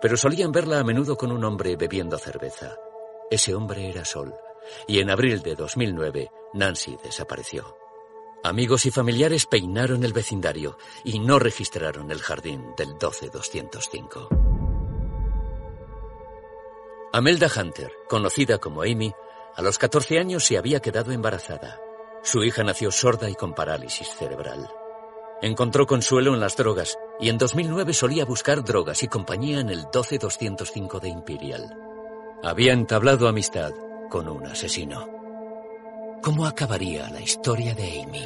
Pero 0.00 0.16
solían 0.16 0.52
verla 0.52 0.80
a 0.80 0.84
menudo 0.84 1.16
con 1.16 1.32
un 1.32 1.44
hombre 1.44 1.76
bebiendo 1.76 2.18
cerveza. 2.18 2.76
Ese 3.30 3.54
hombre 3.54 3.88
era 3.88 4.04
Sol, 4.04 4.34
y 4.86 5.00
en 5.00 5.10
abril 5.10 5.42
de 5.42 5.54
2009 5.54 6.30
Nancy 6.54 6.96
desapareció. 7.02 7.76
Amigos 8.42 8.86
y 8.86 8.90
familiares 8.90 9.46
peinaron 9.46 10.02
el 10.04 10.14
vecindario 10.14 10.78
y 11.04 11.18
no 11.18 11.38
registraron 11.38 12.10
el 12.10 12.20
jardín 12.20 12.74
del 12.76 12.96
12205. 12.98 14.49
Amelda 17.12 17.48
Hunter, 17.48 17.90
conocida 18.08 18.58
como 18.58 18.82
Amy, 18.82 19.12
a 19.56 19.62
los 19.62 19.78
14 19.78 20.20
años 20.20 20.44
se 20.44 20.56
había 20.56 20.78
quedado 20.78 21.10
embarazada. 21.10 21.80
Su 22.22 22.44
hija 22.44 22.62
nació 22.62 22.92
sorda 22.92 23.28
y 23.28 23.34
con 23.34 23.52
parálisis 23.52 24.08
cerebral. 24.08 24.70
Encontró 25.42 25.88
consuelo 25.88 26.34
en 26.34 26.40
las 26.40 26.56
drogas 26.56 26.96
y 27.18 27.28
en 27.28 27.38
2009 27.38 27.94
solía 27.94 28.24
buscar 28.24 28.62
drogas 28.62 29.02
y 29.02 29.08
compañía 29.08 29.58
en 29.58 29.70
el 29.70 29.86
12205 29.92 31.00
de 31.00 31.08
Imperial. 31.08 31.76
Había 32.44 32.74
entablado 32.74 33.26
amistad 33.26 33.72
con 34.08 34.28
un 34.28 34.46
asesino. 34.46 35.08
¿Cómo 36.22 36.46
acabaría 36.46 37.10
la 37.10 37.20
historia 37.20 37.74
de 37.74 38.02
Amy? 38.02 38.24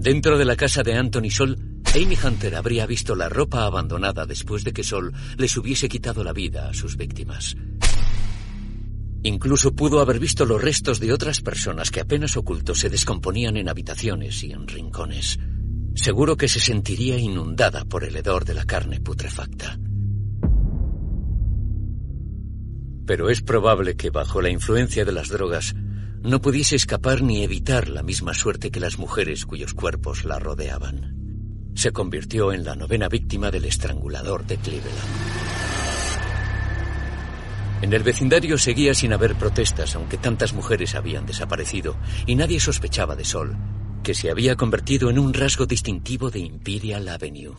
Dentro 0.00 0.38
de 0.38 0.46
la 0.46 0.56
casa 0.56 0.82
de 0.82 0.94
Anthony 0.94 1.28
Sol, 1.28 1.58
Amy 1.94 2.16
Hunter 2.24 2.54
habría 2.54 2.86
visto 2.86 3.14
la 3.14 3.28
ropa 3.28 3.66
abandonada 3.66 4.24
después 4.24 4.64
de 4.64 4.72
que 4.72 4.82
Sol 4.82 5.12
les 5.36 5.54
hubiese 5.58 5.90
quitado 5.90 6.24
la 6.24 6.32
vida 6.32 6.70
a 6.70 6.72
sus 6.72 6.96
víctimas. 6.96 7.54
Incluso 9.22 9.74
pudo 9.74 10.00
haber 10.00 10.18
visto 10.18 10.46
los 10.46 10.62
restos 10.62 11.00
de 11.00 11.12
otras 11.12 11.42
personas 11.42 11.90
que 11.90 12.00
apenas 12.00 12.38
ocultos 12.38 12.78
se 12.78 12.88
descomponían 12.88 13.58
en 13.58 13.68
habitaciones 13.68 14.42
y 14.42 14.52
en 14.52 14.66
rincones. 14.66 15.38
Seguro 15.94 16.38
que 16.38 16.48
se 16.48 16.60
sentiría 16.60 17.18
inundada 17.18 17.84
por 17.84 18.02
el 18.02 18.16
hedor 18.16 18.46
de 18.46 18.54
la 18.54 18.64
carne 18.64 19.00
putrefacta. 19.00 19.78
Pero 23.04 23.28
es 23.28 23.42
probable 23.42 23.96
que 23.96 24.08
bajo 24.08 24.40
la 24.40 24.48
influencia 24.48 25.04
de 25.04 25.12
las 25.12 25.28
drogas 25.28 25.74
no 26.22 26.40
pudiese 26.40 26.76
escapar 26.76 27.22
ni 27.22 27.42
evitar 27.42 27.88
la 27.88 28.02
misma 28.02 28.34
suerte 28.34 28.70
que 28.70 28.80
las 28.80 28.98
mujeres 28.98 29.46
cuyos 29.46 29.74
cuerpos 29.74 30.24
la 30.24 30.38
rodeaban 30.38 31.20
se 31.74 31.92
convirtió 31.92 32.52
en 32.52 32.64
la 32.64 32.74
novena 32.74 33.08
víctima 33.08 33.50
del 33.50 33.64
estrangulador 33.64 34.46
de 34.46 34.58
Cleveland. 34.58 34.98
En 37.82 37.92
el 37.94 38.02
vecindario 38.02 38.58
seguía 38.58 38.92
sin 38.92 39.14
haber 39.14 39.34
protestas, 39.36 39.94
aunque 39.94 40.18
tantas 40.18 40.52
mujeres 40.52 40.94
habían 40.94 41.24
desaparecido, 41.24 41.96
y 42.26 42.34
nadie 42.34 42.60
sospechaba 42.60 43.16
de 43.16 43.24
Sol, 43.24 43.56
que 44.02 44.14
se 44.14 44.30
había 44.30 44.56
convertido 44.56 45.08
en 45.08 45.18
un 45.18 45.32
rasgo 45.32 45.64
distintivo 45.64 46.30
de 46.30 46.40
Imperial 46.40 47.08
Avenue. 47.08 47.56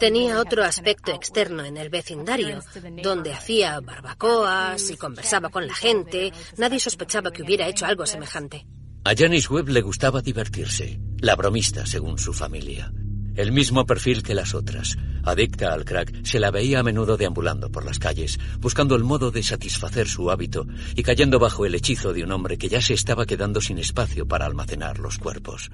Tenía 0.00 0.40
otro 0.40 0.64
aspecto 0.64 1.12
externo 1.12 1.62
en 1.62 1.76
el 1.76 1.90
vecindario, 1.90 2.60
donde 3.02 3.34
hacía 3.34 3.78
barbacoas 3.80 4.90
y 4.90 4.96
conversaba 4.96 5.50
con 5.50 5.66
la 5.66 5.74
gente. 5.74 6.32
Nadie 6.56 6.80
sospechaba 6.80 7.30
que 7.30 7.42
hubiera 7.42 7.68
hecho 7.68 7.84
algo 7.84 8.06
semejante. 8.06 8.66
A 9.04 9.14
Janice 9.14 9.52
Webb 9.52 9.68
le 9.68 9.82
gustaba 9.82 10.22
divertirse, 10.22 10.98
la 11.20 11.36
bromista 11.36 11.84
según 11.84 12.18
su 12.18 12.32
familia. 12.32 12.90
El 13.36 13.52
mismo 13.52 13.84
perfil 13.84 14.22
que 14.22 14.34
las 14.34 14.54
otras. 14.54 14.96
Adicta 15.22 15.74
al 15.74 15.84
crack, 15.84 16.24
se 16.24 16.40
la 16.40 16.50
veía 16.50 16.80
a 16.80 16.82
menudo 16.82 17.18
deambulando 17.18 17.70
por 17.70 17.84
las 17.84 17.98
calles, 17.98 18.38
buscando 18.58 18.96
el 18.96 19.04
modo 19.04 19.30
de 19.30 19.42
satisfacer 19.42 20.08
su 20.08 20.30
hábito 20.30 20.64
y 20.96 21.02
cayendo 21.02 21.38
bajo 21.38 21.66
el 21.66 21.74
hechizo 21.74 22.14
de 22.14 22.24
un 22.24 22.32
hombre 22.32 22.56
que 22.56 22.70
ya 22.70 22.80
se 22.80 22.94
estaba 22.94 23.26
quedando 23.26 23.60
sin 23.60 23.76
espacio 23.76 24.26
para 24.26 24.46
almacenar 24.46 24.98
los 24.98 25.18
cuerpos. 25.18 25.70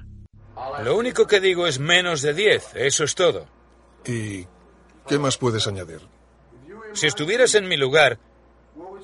Lo 0.83 0.97
único 0.97 1.27
que 1.27 1.39
digo 1.39 1.65
es 1.65 1.79
menos 1.79 2.21
de 2.21 2.33
diez, 2.33 2.75
eso 2.75 3.05
es 3.05 3.15
todo. 3.15 3.56
¿Y 4.07 4.47
qué 5.07 5.19
más 5.19 5.37
puedes 5.37 5.67
añadir? 5.67 6.01
Si 6.93 7.07
estuvieras 7.07 7.55
en 7.55 7.67
mi 7.67 7.77
lugar, 7.77 8.19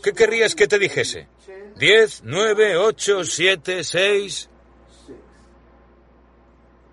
¿qué 0.02 0.14
querrías 0.14 0.56
que 0.56 0.68
te 0.68 0.80
dijese? 0.80 1.28
¿Diez, 1.78 2.22
nueve, 2.24 2.78
ocho, 2.78 3.24
siete, 3.24 3.84
seis? 3.84 4.50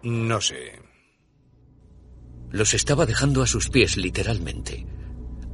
No 0.02 0.40
sé. 0.40 0.80
Los 2.50 2.74
estaba 2.74 3.06
dejando 3.06 3.42
a 3.42 3.46
sus 3.46 3.68
pies 3.70 3.96
literalmente. 3.96 4.86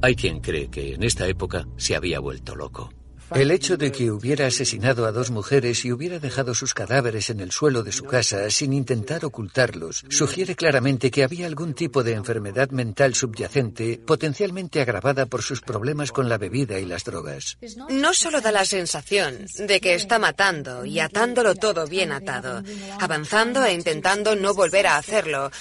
Hay 0.01 0.15
quien 0.15 0.39
cree 0.39 0.69
que 0.69 0.93
en 0.93 1.03
esta 1.03 1.27
época 1.27 1.67
se 1.77 1.95
había 1.95 2.19
vuelto 2.19 2.55
loco. 2.55 2.91
El 3.35 3.51
hecho 3.51 3.77
de 3.77 3.91
que 3.91 4.09
hubiera 4.09 4.47
asesinado 4.47 5.05
a 5.05 5.11
dos 5.11 5.31
mujeres 5.31 5.83
y 5.85 5.91
hubiera 5.91 6.19
dejado 6.19 6.53
sus 6.53 6.73
cadáveres 6.73 7.29
en 7.29 7.39
el 7.39 7.51
suelo 7.51 7.83
de 7.83 7.91
su 7.91 8.05
casa 8.05 8.49
sin 8.49 8.73
intentar 8.73 9.25
ocultarlos 9.25 10.05
sugiere 10.09 10.55
claramente 10.55 11.11
que 11.11 11.23
había 11.23 11.45
algún 11.45 11.73
tipo 11.73 12.03
de 12.03 12.13
enfermedad 12.13 12.69
mental 12.69 13.15
subyacente 13.15 13.99
potencialmente 14.05 14.81
agravada 14.81 15.25
por 15.25 15.41
sus 15.41 15.61
problemas 15.61 16.11
con 16.11 16.29
la 16.29 16.37
bebida 16.37 16.79
y 16.79 16.85
las 16.85 17.03
drogas. 17.03 17.57
No 17.89 18.13
solo 18.13 18.41
da 18.41 18.51
la 18.51 18.65
sensación 18.65 19.45
de 19.57 19.81
que 19.81 19.95
está 19.95 20.19
matando 20.19 20.85
y 20.85 20.99
atándolo 20.99 21.55
todo 21.55 21.85
bien 21.85 22.11
atado, 22.11 22.63
avanzando 22.99 23.63
e 23.65 23.73
intentando 23.73 24.35
no 24.35 24.53
volver 24.53 24.87
a 24.87 24.97
hacerlo, 24.97 25.51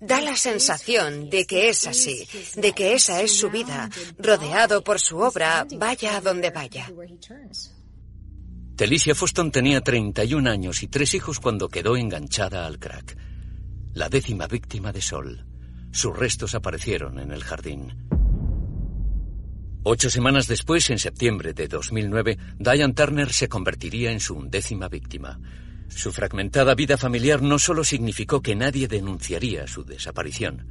da 0.00 0.20
la 0.20 0.36
sensación 0.36 1.28
de 1.28 1.46
que 1.46 1.68
es 1.68 1.86
así, 1.86 2.26
de 2.54 2.72
que 2.72 2.94
esa 2.94 3.20
es 3.22 3.36
su 3.36 3.50
vida, 3.50 3.90
rodeado 4.18 4.84
por 4.84 5.00
su 5.00 5.18
obra, 5.18 5.66
vaya 5.72 6.16
a 6.16 6.20
donde 6.20 6.50
vaya. 6.50 6.90
Telicia 8.76 9.14
Foston 9.14 9.50
tenía 9.50 9.80
31 9.80 10.50
años 10.50 10.82
y 10.82 10.88
tres 10.88 11.14
hijos 11.14 11.40
cuando 11.40 11.68
quedó 11.68 11.96
enganchada 11.96 12.66
al 12.66 12.78
crack. 12.78 13.16
La 13.94 14.08
décima 14.08 14.46
víctima 14.46 14.92
de 14.92 15.00
Sol. 15.00 15.46
Sus 15.92 16.14
restos 16.14 16.54
aparecieron 16.54 17.18
en 17.18 17.30
el 17.30 17.42
jardín. 17.42 18.06
Ocho 19.82 20.10
semanas 20.10 20.46
después, 20.46 20.90
en 20.90 20.98
septiembre 20.98 21.54
de 21.54 21.68
2009, 21.68 22.38
Diane 22.58 22.92
Turner 22.92 23.32
se 23.32 23.48
convertiría 23.48 24.10
en 24.10 24.20
su 24.20 24.34
undécima 24.34 24.88
víctima. 24.88 25.40
Su 25.88 26.12
fragmentada 26.12 26.74
vida 26.74 26.98
familiar 26.98 27.40
no 27.40 27.58
solo 27.58 27.84
significó 27.84 28.42
que 28.42 28.56
nadie 28.56 28.88
denunciaría 28.88 29.66
su 29.66 29.84
desaparición, 29.84 30.66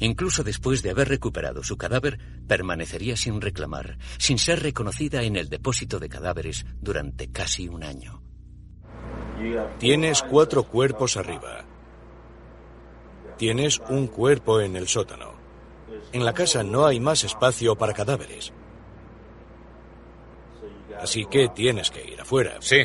Incluso 0.00 0.42
después 0.42 0.82
de 0.82 0.90
haber 0.90 1.08
recuperado 1.08 1.62
su 1.62 1.76
cadáver, 1.76 2.18
permanecería 2.48 3.16
sin 3.16 3.40
reclamar, 3.40 3.98
sin 4.18 4.38
ser 4.38 4.62
reconocida 4.62 5.22
en 5.22 5.36
el 5.36 5.48
depósito 5.48 5.98
de 6.00 6.08
cadáveres 6.08 6.64
durante 6.80 7.30
casi 7.30 7.68
un 7.68 7.84
año. 7.84 8.22
Tienes 9.78 10.22
cuatro 10.22 10.64
cuerpos 10.64 11.16
arriba. 11.16 11.64
Tienes 13.36 13.80
un 13.88 14.06
cuerpo 14.06 14.60
en 14.60 14.76
el 14.76 14.88
sótano. 14.88 15.34
En 16.12 16.24
la 16.24 16.32
casa 16.32 16.62
no 16.62 16.86
hay 16.86 16.98
más 16.98 17.24
espacio 17.24 17.76
para 17.76 17.92
cadáveres. 17.92 18.52
Así 20.98 21.26
que 21.26 21.48
tienes 21.48 21.90
que 21.90 22.04
ir 22.04 22.20
afuera. 22.20 22.56
Sí. 22.60 22.82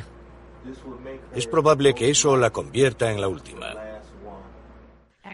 Es 1.33 1.47
probable 1.47 1.93
que 1.93 2.09
eso 2.09 2.35
la 2.35 2.49
convierta 2.51 3.11
en 3.11 3.21
la 3.21 3.27
última. 3.27 3.84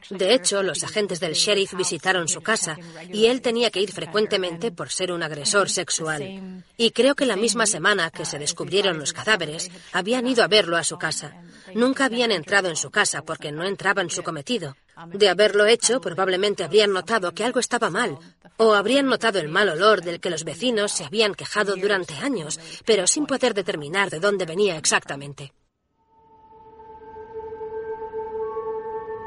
De 0.10 0.34
hecho, 0.34 0.64
los 0.64 0.84
agentes 0.84 1.20
del 1.20 1.34
sheriff 1.34 1.74
visitaron 1.76 2.28
su 2.28 2.42
casa 2.42 2.78
y 3.12 3.28
él 3.28 3.42
tenía 3.42 3.70
que 3.70 3.82
ir 3.82 3.92
frecuentemente 3.92 4.72
por 4.72 4.90
ser 4.90 5.12
un 5.12 5.24
agresor 5.24 5.70
sexual. 5.70 6.64
Y 6.78 6.92
creo 6.92 7.16
que 7.16 7.26
la 7.26 7.36
misma 7.36 7.66
semana 7.66 8.10
que 8.10 8.26
se 8.26 8.40
descubrieron 8.40 8.98
los 8.98 9.14
cadáveres, 9.14 9.70
habían 9.94 10.28
ido 10.28 10.44
a 10.44 10.48
verlo 10.48 10.78
a 10.78 10.84
su 10.84 10.98
casa. 10.98 11.34
Nunca 11.74 12.06
habían 12.06 12.32
entrado 12.32 12.70
en 12.70 12.76
su 12.76 12.90
casa 12.90 13.22
porque 13.22 13.52
no 13.52 13.64
entraba 13.64 14.02
en 14.02 14.10
su 14.10 14.24
cometido. 14.24 14.76
De 15.08 15.30
haberlo 15.30 15.66
hecho, 15.66 16.02
probablemente 16.02 16.64
habrían 16.64 16.92
notado 16.92 17.34
que 17.34 17.44
algo 17.44 17.60
estaba 17.60 17.90
mal, 17.90 18.18
o 18.58 18.74
habrían 18.74 19.08
notado 19.08 19.40
el 19.40 19.48
mal 19.48 19.70
olor 19.70 20.02
del 20.02 20.20
que 20.20 20.30
los 20.30 20.44
vecinos 20.44 20.92
se 20.92 21.06
habían 21.06 21.34
quejado 21.34 21.76
durante 21.76 22.14
años, 22.16 22.60
pero 22.86 23.08
sin 23.08 23.26
poder 23.26 23.54
determinar 23.54 24.10
de 24.10 24.20
dónde 24.20 24.46
venía 24.46 24.78
exactamente. 24.78 25.54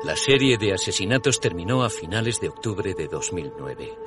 La 0.05 0.17
serie 0.17 0.59
de 0.59 0.75
asesinatos 0.75 1.41
terminó 1.41 1.83
a 1.83 1.89
finales 1.89 2.39
de 2.39 2.51
octubre 2.51 2.93
de 2.93 3.09
2009. 3.09 3.99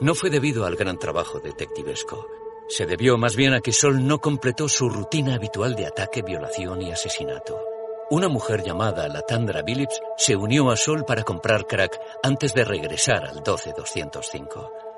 No 0.00 0.14
fue 0.14 0.28
debido 0.28 0.66
al 0.66 0.76
gran 0.76 0.98
trabajo 0.98 1.40
detectivesco. 1.40 2.28
Se 2.68 2.84
debió 2.84 3.16
más 3.16 3.36
bien 3.36 3.54
a 3.54 3.62
que 3.62 3.72
Sol 3.72 4.06
no 4.06 4.18
completó 4.18 4.68
su 4.68 4.90
rutina 4.90 5.36
habitual 5.36 5.76
de 5.76 5.86
ataque, 5.86 6.20
violación 6.20 6.82
y 6.82 6.92
asesinato. 6.92 7.58
Una 8.10 8.28
mujer 8.28 8.62
llamada 8.62 9.08
Latandra 9.08 9.62
Phillips 9.64 9.98
se 10.18 10.36
unió 10.36 10.70
a 10.70 10.76
Sol 10.76 11.06
para 11.06 11.22
comprar 11.22 11.66
crack 11.66 11.98
antes 12.22 12.52
de 12.52 12.64
regresar 12.66 13.24
al 13.24 13.42
12205. 13.42 14.89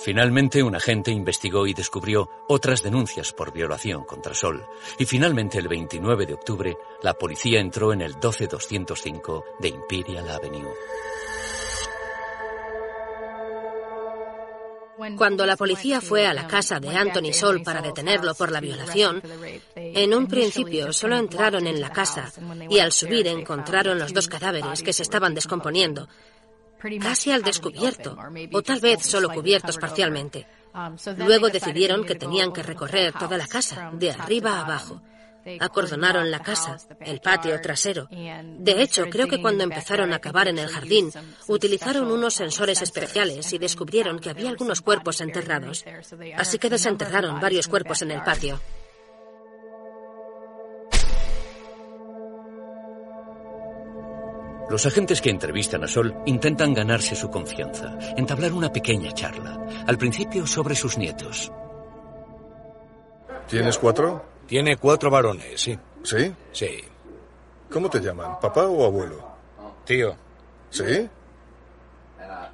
Finalmente, 0.00 0.62
un 0.62 0.76
agente 0.76 1.10
investigó 1.10 1.66
y 1.66 1.74
descubrió 1.74 2.30
otras 2.48 2.82
denuncias 2.82 3.32
por 3.32 3.52
violación 3.52 4.04
contra 4.04 4.32
Sol. 4.32 4.64
Y 4.98 5.04
finalmente, 5.06 5.58
el 5.58 5.68
29 5.68 6.26
de 6.26 6.34
octubre, 6.34 6.78
la 7.02 7.14
policía 7.14 7.60
entró 7.60 7.92
en 7.92 8.02
el 8.02 8.18
12205 8.20 9.44
de 9.58 9.68
Imperial 9.68 10.30
Avenue. 10.30 10.72
Cuando 15.16 15.46
la 15.46 15.56
policía 15.56 16.00
fue 16.00 16.26
a 16.26 16.34
la 16.34 16.46
casa 16.48 16.80
de 16.80 16.88
Anthony 16.88 17.32
Sol 17.32 17.62
para 17.62 17.80
detenerlo 17.80 18.34
por 18.34 18.50
la 18.50 18.60
violación, 18.60 19.22
en 19.76 20.12
un 20.12 20.26
principio 20.26 20.92
solo 20.92 21.16
entraron 21.16 21.66
en 21.66 21.80
la 21.80 21.90
casa 21.90 22.32
y 22.68 22.80
al 22.80 22.92
subir 22.92 23.28
encontraron 23.28 23.98
los 23.98 24.12
dos 24.12 24.26
cadáveres 24.26 24.82
que 24.82 24.92
se 24.92 25.02
estaban 25.02 25.34
descomponiendo, 25.34 26.08
casi 27.00 27.32
al 27.32 27.42
descubierto, 27.42 28.16
o 28.52 28.62
tal 28.62 28.80
vez 28.80 29.02
solo 29.02 29.28
cubiertos 29.30 29.78
parcialmente. 29.78 30.46
Luego 31.16 31.48
decidieron 31.48 32.04
que 32.04 32.14
tenían 32.14 32.52
que 32.52 32.62
recorrer 32.62 33.12
toda 33.12 33.36
la 33.36 33.46
casa, 33.46 33.90
de 33.94 34.10
arriba 34.10 34.58
a 34.58 34.64
abajo. 34.64 35.02
Acordonaron 35.60 36.30
la 36.30 36.40
casa, 36.40 36.76
el 37.00 37.20
patio 37.20 37.58
trasero. 37.60 38.08
De 38.10 38.82
hecho, 38.82 39.08
creo 39.08 39.28
que 39.28 39.40
cuando 39.40 39.64
empezaron 39.64 40.12
a 40.12 40.18
cavar 40.18 40.48
en 40.48 40.58
el 40.58 40.68
jardín, 40.68 41.10
utilizaron 41.46 42.10
unos 42.10 42.34
sensores 42.34 42.82
especiales 42.82 43.52
y 43.52 43.58
descubrieron 43.58 44.18
que 44.18 44.30
había 44.30 44.50
algunos 44.50 44.82
cuerpos 44.82 45.20
enterrados. 45.20 45.84
Así 46.36 46.58
que 46.58 46.68
desenterraron 46.68 47.40
varios 47.40 47.66
cuerpos 47.66 48.02
en 48.02 48.10
el 48.10 48.22
patio. 48.22 48.60
Los 54.70 54.84
agentes 54.84 55.20
que 55.20 55.30
entrevistan 55.30 55.82
a 55.84 55.88
Sol 55.88 56.14
intentan 56.26 56.74
ganarse 56.74 57.14
su 57.14 57.30
confianza, 57.30 57.96
entablar 58.16 58.52
una 58.52 58.70
pequeña 58.70 59.12
charla, 59.12 59.58
al 59.86 59.96
principio 59.96 60.46
sobre 60.46 60.74
sus 60.74 60.98
nietos. 60.98 61.50
¿Tienes 63.48 63.78
cuatro? 63.78 64.24
Tiene 64.46 64.76
cuatro 64.76 65.10
varones, 65.10 65.60
sí. 65.60 65.78
¿Sí? 66.02 66.34
Sí. 66.52 66.84
¿Cómo 67.70 67.88
te 67.88 68.00
llaman? 68.00 68.38
¿Papá 68.40 68.64
o 68.66 68.84
abuelo? 68.84 69.26
Tío. 69.84 70.14
¿Sí? 70.70 71.08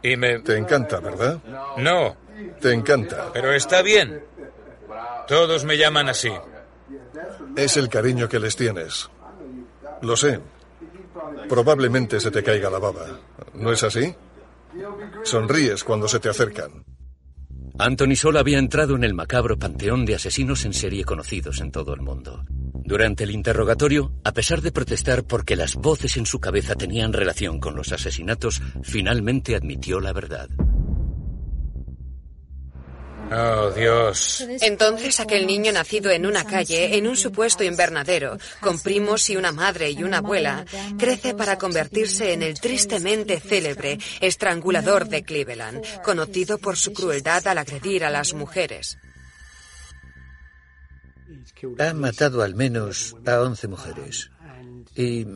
Y 0.03 0.17
me... 0.17 0.41
Te 0.41 0.57
encanta, 0.57 1.01
¿verdad? 1.01 1.41
No. 1.79 2.17
Te 2.61 2.73
encanta. 2.73 3.31
Pero 3.33 3.53
está 3.53 3.83
bien. 3.83 4.23
Todos 5.27 5.65
me 5.65 5.77
llaman 5.77 6.09
así. 6.09 6.31
Es 7.57 7.77
el 7.77 7.89
cariño 7.89 8.29
que 8.29 8.39
les 8.39 8.55
tienes. 8.57 9.09
Lo 10.03 10.17
sé. 10.17 10.41
Probablemente 11.49 12.21
se 12.21 12.31
te 12.31 12.43
caiga 12.43 12.71
la 12.71 12.79
baba. 12.79 13.21
¿No 13.55 13.73
es 13.73 13.83
así? 13.83 14.15
Sonríes 15.23 15.85
cuando 15.85 16.09
se 16.09 16.21
te 16.21 16.29
acercan. 16.29 16.85
Anthony 17.79 18.15
Sol 18.15 18.37
había 18.37 18.59
entrado 18.59 18.95
en 18.95 19.03
el 19.03 19.15
macabro 19.15 19.59
panteón 19.59 20.05
de 20.05 20.15
asesinos 20.15 20.65
en 20.65 20.73
serie 20.73 21.05
conocidos 21.05 21.61
en 21.61 21.73
todo 21.73 21.93
el 21.93 22.03
mundo. 22.03 22.45
Durante 22.87 23.25
el 23.25 23.31
interrogatorio, 23.31 24.13
a 24.25 24.33
pesar 24.33 24.61
de 24.61 24.71
protestar 24.71 25.25
porque 25.25 25.57
las 25.57 25.75
voces 25.75 26.17
en 26.17 26.27
su 26.27 26.39
cabeza 26.39 26.75
tenían 26.75 27.13
relación 27.13 27.59
con 27.59 27.75
los 27.75 27.93
asesinatos, 27.93 28.63
finalmente 28.83 29.57
admitió 29.57 30.01
la 30.01 30.13
verdad. 30.13 30.49
Oh, 33.31 33.71
Dios. 33.71 34.45
Entonces 34.61 35.21
aquel 35.21 35.47
niño 35.47 35.73
nacido 35.73 36.11
en 36.11 36.27
una 36.27 36.45
calle, 36.45 36.97
en 36.97 37.07
un 37.07 37.17
supuesto 37.17 37.65
invernadero, 37.65 38.39
con 38.61 38.81
primos 38.81 39.29
y 39.31 39.37
una 39.37 39.53
madre 39.53 39.91
y 39.91 40.03
una 40.03 40.19
abuela, 40.19 40.65
crece 40.99 41.35
para 41.35 41.59
convertirse 41.59 42.33
en 42.33 42.43
el 42.43 42.61
tristemente 42.61 43.41
célebre 43.41 43.99
estrangulador 44.21 45.09
de 45.09 45.23
Cleveland, 45.23 45.83
conocido 46.03 46.59
por 46.59 46.77
su 46.77 46.93
crueldad 46.93 47.47
al 47.47 47.59
agredir 47.59 48.05
a 48.05 48.11
las 48.11 48.35
mujeres. 48.35 48.99
Ha 51.79 51.95
matado 51.95 52.43
al 52.43 52.55
menos 52.55 53.17
a 53.27 53.41
11 53.41 53.69
mujeres. 53.69 54.31
Y 54.97 55.27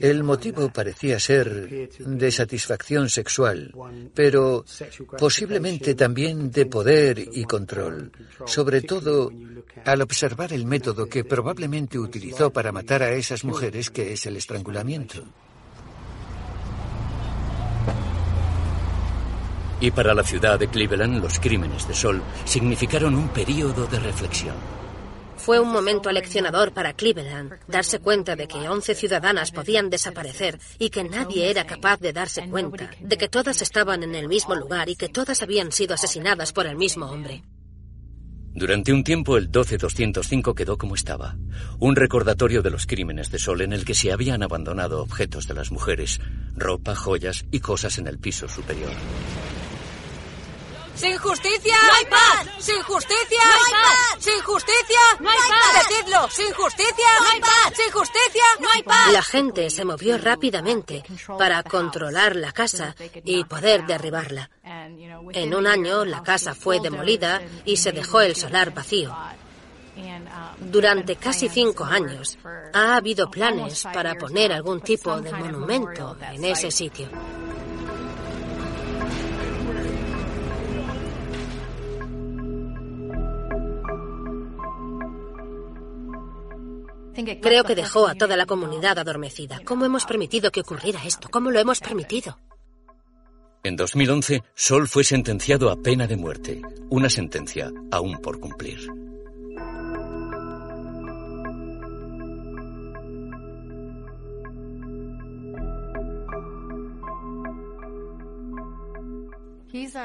el 0.00 0.24
motivo 0.24 0.72
parecía 0.72 1.18
ser 1.18 1.88
de 1.98 2.30
satisfacción 2.30 3.08
sexual, 3.08 3.72
pero 4.14 4.64
posiblemente 5.18 5.94
también 5.94 6.50
de 6.50 6.66
poder 6.66 7.18
y 7.32 7.44
control, 7.44 8.12
sobre 8.46 8.82
todo 8.82 9.30
al 9.84 10.02
observar 10.02 10.52
el 10.52 10.66
método 10.66 11.06
que 11.06 11.24
probablemente 11.24 11.98
utilizó 11.98 12.50
para 12.50 12.72
matar 12.72 13.02
a 13.02 13.12
esas 13.12 13.44
mujeres, 13.44 13.90
que 13.90 14.12
es 14.12 14.26
el 14.26 14.36
estrangulamiento. 14.36 15.24
Y 19.80 19.90
para 19.90 20.14
la 20.14 20.22
ciudad 20.22 20.60
de 20.60 20.68
Cleveland, 20.68 21.20
los 21.20 21.40
crímenes 21.40 21.88
de 21.88 21.94
Sol 21.94 22.22
significaron 22.44 23.16
un 23.16 23.28
período 23.30 23.86
de 23.86 23.98
reflexión. 23.98 24.81
Fue 25.42 25.58
un 25.58 25.72
momento 25.72 26.08
aleccionador 26.08 26.72
para 26.72 26.92
Cleveland, 26.92 27.54
darse 27.66 27.98
cuenta 27.98 28.36
de 28.36 28.46
que 28.46 28.68
11 28.68 28.94
ciudadanas 28.94 29.50
podían 29.50 29.90
desaparecer 29.90 30.60
y 30.78 30.88
que 30.88 31.02
nadie 31.02 31.50
era 31.50 31.66
capaz 31.66 31.98
de 31.98 32.12
darse 32.12 32.48
cuenta 32.48 32.92
de 33.00 33.18
que 33.18 33.28
todas 33.28 33.60
estaban 33.60 34.04
en 34.04 34.14
el 34.14 34.28
mismo 34.28 34.54
lugar 34.54 34.88
y 34.88 34.94
que 34.94 35.08
todas 35.08 35.42
habían 35.42 35.72
sido 35.72 35.94
asesinadas 35.94 36.52
por 36.52 36.68
el 36.68 36.76
mismo 36.76 37.06
hombre. 37.06 37.42
Durante 38.54 38.92
un 38.92 39.02
tiempo 39.02 39.36
el 39.36 39.50
12205 39.50 40.54
quedó 40.54 40.78
como 40.78 40.94
estaba, 40.94 41.36
un 41.80 41.96
recordatorio 41.96 42.62
de 42.62 42.70
los 42.70 42.86
crímenes 42.86 43.32
de 43.32 43.40
Sol 43.40 43.62
en 43.62 43.72
el 43.72 43.84
que 43.84 43.94
se 43.94 44.12
habían 44.12 44.44
abandonado 44.44 45.02
objetos 45.02 45.48
de 45.48 45.54
las 45.54 45.72
mujeres, 45.72 46.20
ropa, 46.54 46.94
joyas 46.94 47.46
y 47.50 47.58
cosas 47.58 47.98
en 47.98 48.06
el 48.06 48.20
piso 48.20 48.46
superior. 48.46 48.92
¡Sin 50.94 51.18
justicia! 51.18 51.76
¡No 51.86 51.92
hay 51.94 52.04
paz! 52.06 52.46
¡Sin 52.58 52.82
justicia! 52.82 53.40
¡No 53.44 53.64
hay 53.64 53.72
paz! 53.72 54.24
¡Sin 54.24 54.42
justicia! 54.42 54.98
¡No 55.20 55.30
hay 55.30 55.38
paz! 55.38 55.88
¡Decidlo! 55.88 56.30
¡Sin 56.30 56.52
justicia! 56.52 57.06
¡No 57.20 57.28
hay 57.28 57.40
paz! 57.40 57.72
¡Sin 57.74 57.90
justicia! 57.92 58.44
¡No 58.60 58.68
hay 58.70 58.82
paz! 58.82 59.12
La 59.12 59.22
gente 59.22 59.70
se 59.70 59.84
movió 59.84 60.18
rápidamente 60.18 61.02
para 61.38 61.62
controlar 61.62 62.36
la 62.36 62.52
casa 62.52 62.94
y 63.24 63.44
poder 63.44 63.86
derribarla. 63.86 64.50
En 65.32 65.54
un 65.54 65.66
año 65.66 66.04
la 66.04 66.22
casa 66.22 66.54
fue 66.54 66.80
demolida 66.80 67.42
y 67.64 67.76
se 67.76 67.92
dejó 67.92 68.20
el 68.20 68.36
solar 68.36 68.72
vacío. 68.72 69.16
Durante 70.58 71.16
casi 71.16 71.48
cinco 71.48 71.84
años 71.84 72.38
ha 72.72 72.96
habido 72.96 73.30
planes 73.30 73.84
para 73.92 74.14
poner 74.14 74.52
algún 74.52 74.80
tipo 74.80 75.20
de 75.20 75.32
monumento 75.32 76.16
en 76.32 76.44
ese 76.44 76.70
sitio. 76.70 77.08
Creo 87.40 87.64
que 87.64 87.74
dejó 87.74 88.06
a 88.06 88.14
toda 88.14 88.36
la 88.36 88.46
comunidad 88.46 88.98
adormecida. 88.98 89.60
¿Cómo 89.64 89.84
hemos 89.84 90.04
permitido 90.04 90.50
que 90.50 90.60
ocurriera 90.60 91.04
esto? 91.04 91.28
¿Cómo 91.30 91.50
lo 91.50 91.58
hemos 91.58 91.80
permitido? 91.80 92.38
En 93.64 93.76
2011, 93.76 94.42
Sol 94.54 94.88
fue 94.88 95.04
sentenciado 95.04 95.70
a 95.70 95.76
pena 95.76 96.06
de 96.06 96.16
muerte, 96.16 96.62
una 96.90 97.08
sentencia 97.08 97.70
aún 97.92 98.18
por 98.20 98.40
cumplir. 98.40 98.88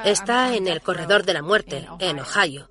Está 0.05 0.55
en 0.55 0.67
el 0.67 0.81
corredor 0.81 1.25
de 1.25 1.33
la 1.33 1.41
muerte, 1.41 1.87
en 1.99 2.19
Ohio. 2.19 2.69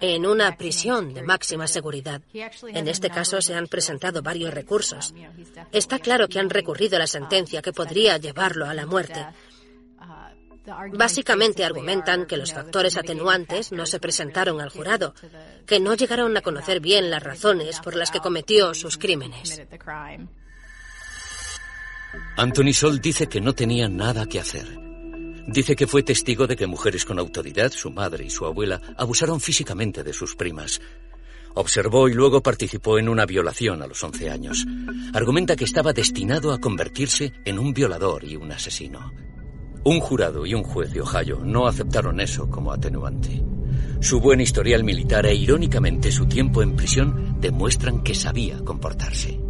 En 0.00 0.26
una 0.26 0.56
prisión 0.56 1.14
de 1.14 1.22
máxima 1.22 1.66
seguridad. 1.66 2.22
En 2.32 2.88
este 2.88 3.10
caso 3.10 3.40
se 3.40 3.54
han 3.54 3.66
presentado 3.66 4.22
varios 4.22 4.52
recursos. 4.52 5.14
Está 5.72 5.98
claro 5.98 6.28
que 6.28 6.38
han 6.38 6.50
recurrido 6.50 6.96
a 6.96 7.00
la 7.00 7.06
sentencia 7.06 7.62
que 7.62 7.72
podría 7.72 8.18
llevarlo 8.18 8.66
a 8.66 8.74
la 8.74 8.86
muerte. 8.86 9.26
Básicamente 10.92 11.64
argumentan 11.64 12.26
que 12.26 12.36
los 12.36 12.52
factores 12.52 12.96
atenuantes 12.96 13.72
no 13.72 13.86
se 13.86 14.00
presentaron 14.00 14.60
al 14.60 14.68
jurado, 14.68 15.14
que 15.66 15.80
no 15.80 15.94
llegaron 15.94 16.36
a 16.36 16.42
conocer 16.42 16.80
bien 16.80 17.10
las 17.10 17.22
razones 17.22 17.80
por 17.80 17.96
las 17.96 18.10
que 18.10 18.20
cometió 18.20 18.74
sus 18.74 18.98
crímenes. 18.98 19.62
Anthony 22.36 22.72
Sol 22.72 23.00
dice 23.00 23.28
que 23.28 23.40
no 23.40 23.54
tenía 23.54 23.88
nada 23.88 24.26
que 24.26 24.40
hacer. 24.40 24.87
Dice 25.48 25.74
que 25.76 25.86
fue 25.86 26.02
testigo 26.02 26.46
de 26.46 26.56
que 26.56 26.66
mujeres 26.66 27.06
con 27.06 27.18
autoridad, 27.18 27.72
su 27.72 27.90
madre 27.90 28.22
y 28.22 28.28
su 28.28 28.44
abuela, 28.44 28.82
abusaron 28.98 29.40
físicamente 29.40 30.04
de 30.04 30.12
sus 30.12 30.36
primas. 30.36 30.78
Observó 31.54 32.06
y 32.06 32.12
luego 32.12 32.42
participó 32.42 32.98
en 32.98 33.08
una 33.08 33.24
violación 33.24 33.82
a 33.82 33.86
los 33.86 34.04
11 34.04 34.28
años. 34.28 34.66
Argumenta 35.14 35.56
que 35.56 35.64
estaba 35.64 35.94
destinado 35.94 36.52
a 36.52 36.60
convertirse 36.60 37.32
en 37.46 37.58
un 37.58 37.72
violador 37.72 38.24
y 38.24 38.36
un 38.36 38.52
asesino. 38.52 39.14
Un 39.84 40.00
jurado 40.00 40.44
y 40.44 40.52
un 40.52 40.64
juez 40.64 40.92
de 40.92 41.00
Ohio 41.00 41.40
no 41.42 41.66
aceptaron 41.66 42.20
eso 42.20 42.50
como 42.50 42.70
atenuante. 42.70 43.42
Su 44.00 44.20
buen 44.20 44.42
historial 44.42 44.84
militar 44.84 45.24
e 45.24 45.34
irónicamente 45.34 46.12
su 46.12 46.26
tiempo 46.26 46.62
en 46.62 46.76
prisión 46.76 47.40
demuestran 47.40 48.02
que 48.02 48.14
sabía 48.14 48.58
comportarse. 48.58 49.47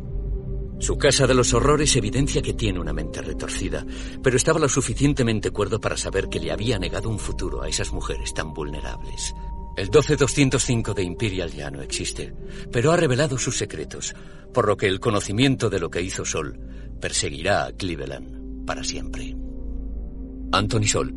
Su 0.80 0.96
casa 0.96 1.26
de 1.26 1.34
los 1.34 1.52
horrores 1.54 1.96
evidencia 1.96 2.40
que 2.40 2.54
tiene 2.54 2.78
una 2.78 2.92
mente 2.92 3.20
retorcida, 3.20 3.84
pero 4.22 4.36
estaba 4.36 4.60
lo 4.60 4.68
suficientemente 4.68 5.50
cuerdo 5.50 5.80
para 5.80 5.96
saber 5.96 6.28
que 6.28 6.38
le 6.38 6.52
había 6.52 6.78
negado 6.78 7.08
un 7.08 7.18
futuro 7.18 7.62
a 7.62 7.68
esas 7.68 7.92
mujeres 7.92 8.32
tan 8.32 8.54
vulnerables. 8.54 9.34
El 9.76 9.90
12205 9.90 10.94
de 10.94 11.02
Imperial 11.02 11.52
ya 11.52 11.70
no 11.70 11.82
existe, 11.82 12.32
pero 12.72 12.92
ha 12.92 12.96
revelado 12.96 13.38
sus 13.38 13.56
secretos, 13.56 14.14
por 14.52 14.66
lo 14.66 14.76
que 14.76 14.86
el 14.86 15.00
conocimiento 15.00 15.68
de 15.68 15.80
lo 15.80 15.90
que 15.90 16.02
hizo 16.02 16.24
Sol 16.24 16.58
perseguirá 17.00 17.66
a 17.66 17.72
Cleveland 17.72 18.64
para 18.64 18.84
siempre. 18.84 19.36
Anthony 20.52 20.86
Sol. 20.86 21.12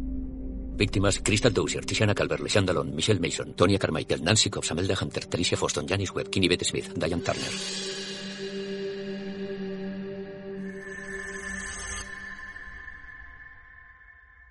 Víctimas: 0.76 1.20
Crystal 1.24 1.54
Dozier, 1.54 1.86
Tiziana 1.86 2.16
Calver, 2.16 2.40
Leshanda 2.40 2.74
Michelle 2.84 3.20
Mason, 3.20 3.54
Tonya 3.54 3.78
Carmichael, 3.78 4.24
Nancy 4.24 4.50
Cobb, 4.50 4.64
Samelda 4.64 4.98
Hunter, 5.00 5.26
Tricia 5.26 5.58
Foston, 5.58 5.88
Janice 5.88 6.14
Webb, 6.14 6.30
Kinney 6.30 6.50
Bette 6.50 6.66
Smith, 6.66 6.94
Diane 6.96 7.22
Turner. 7.22 8.11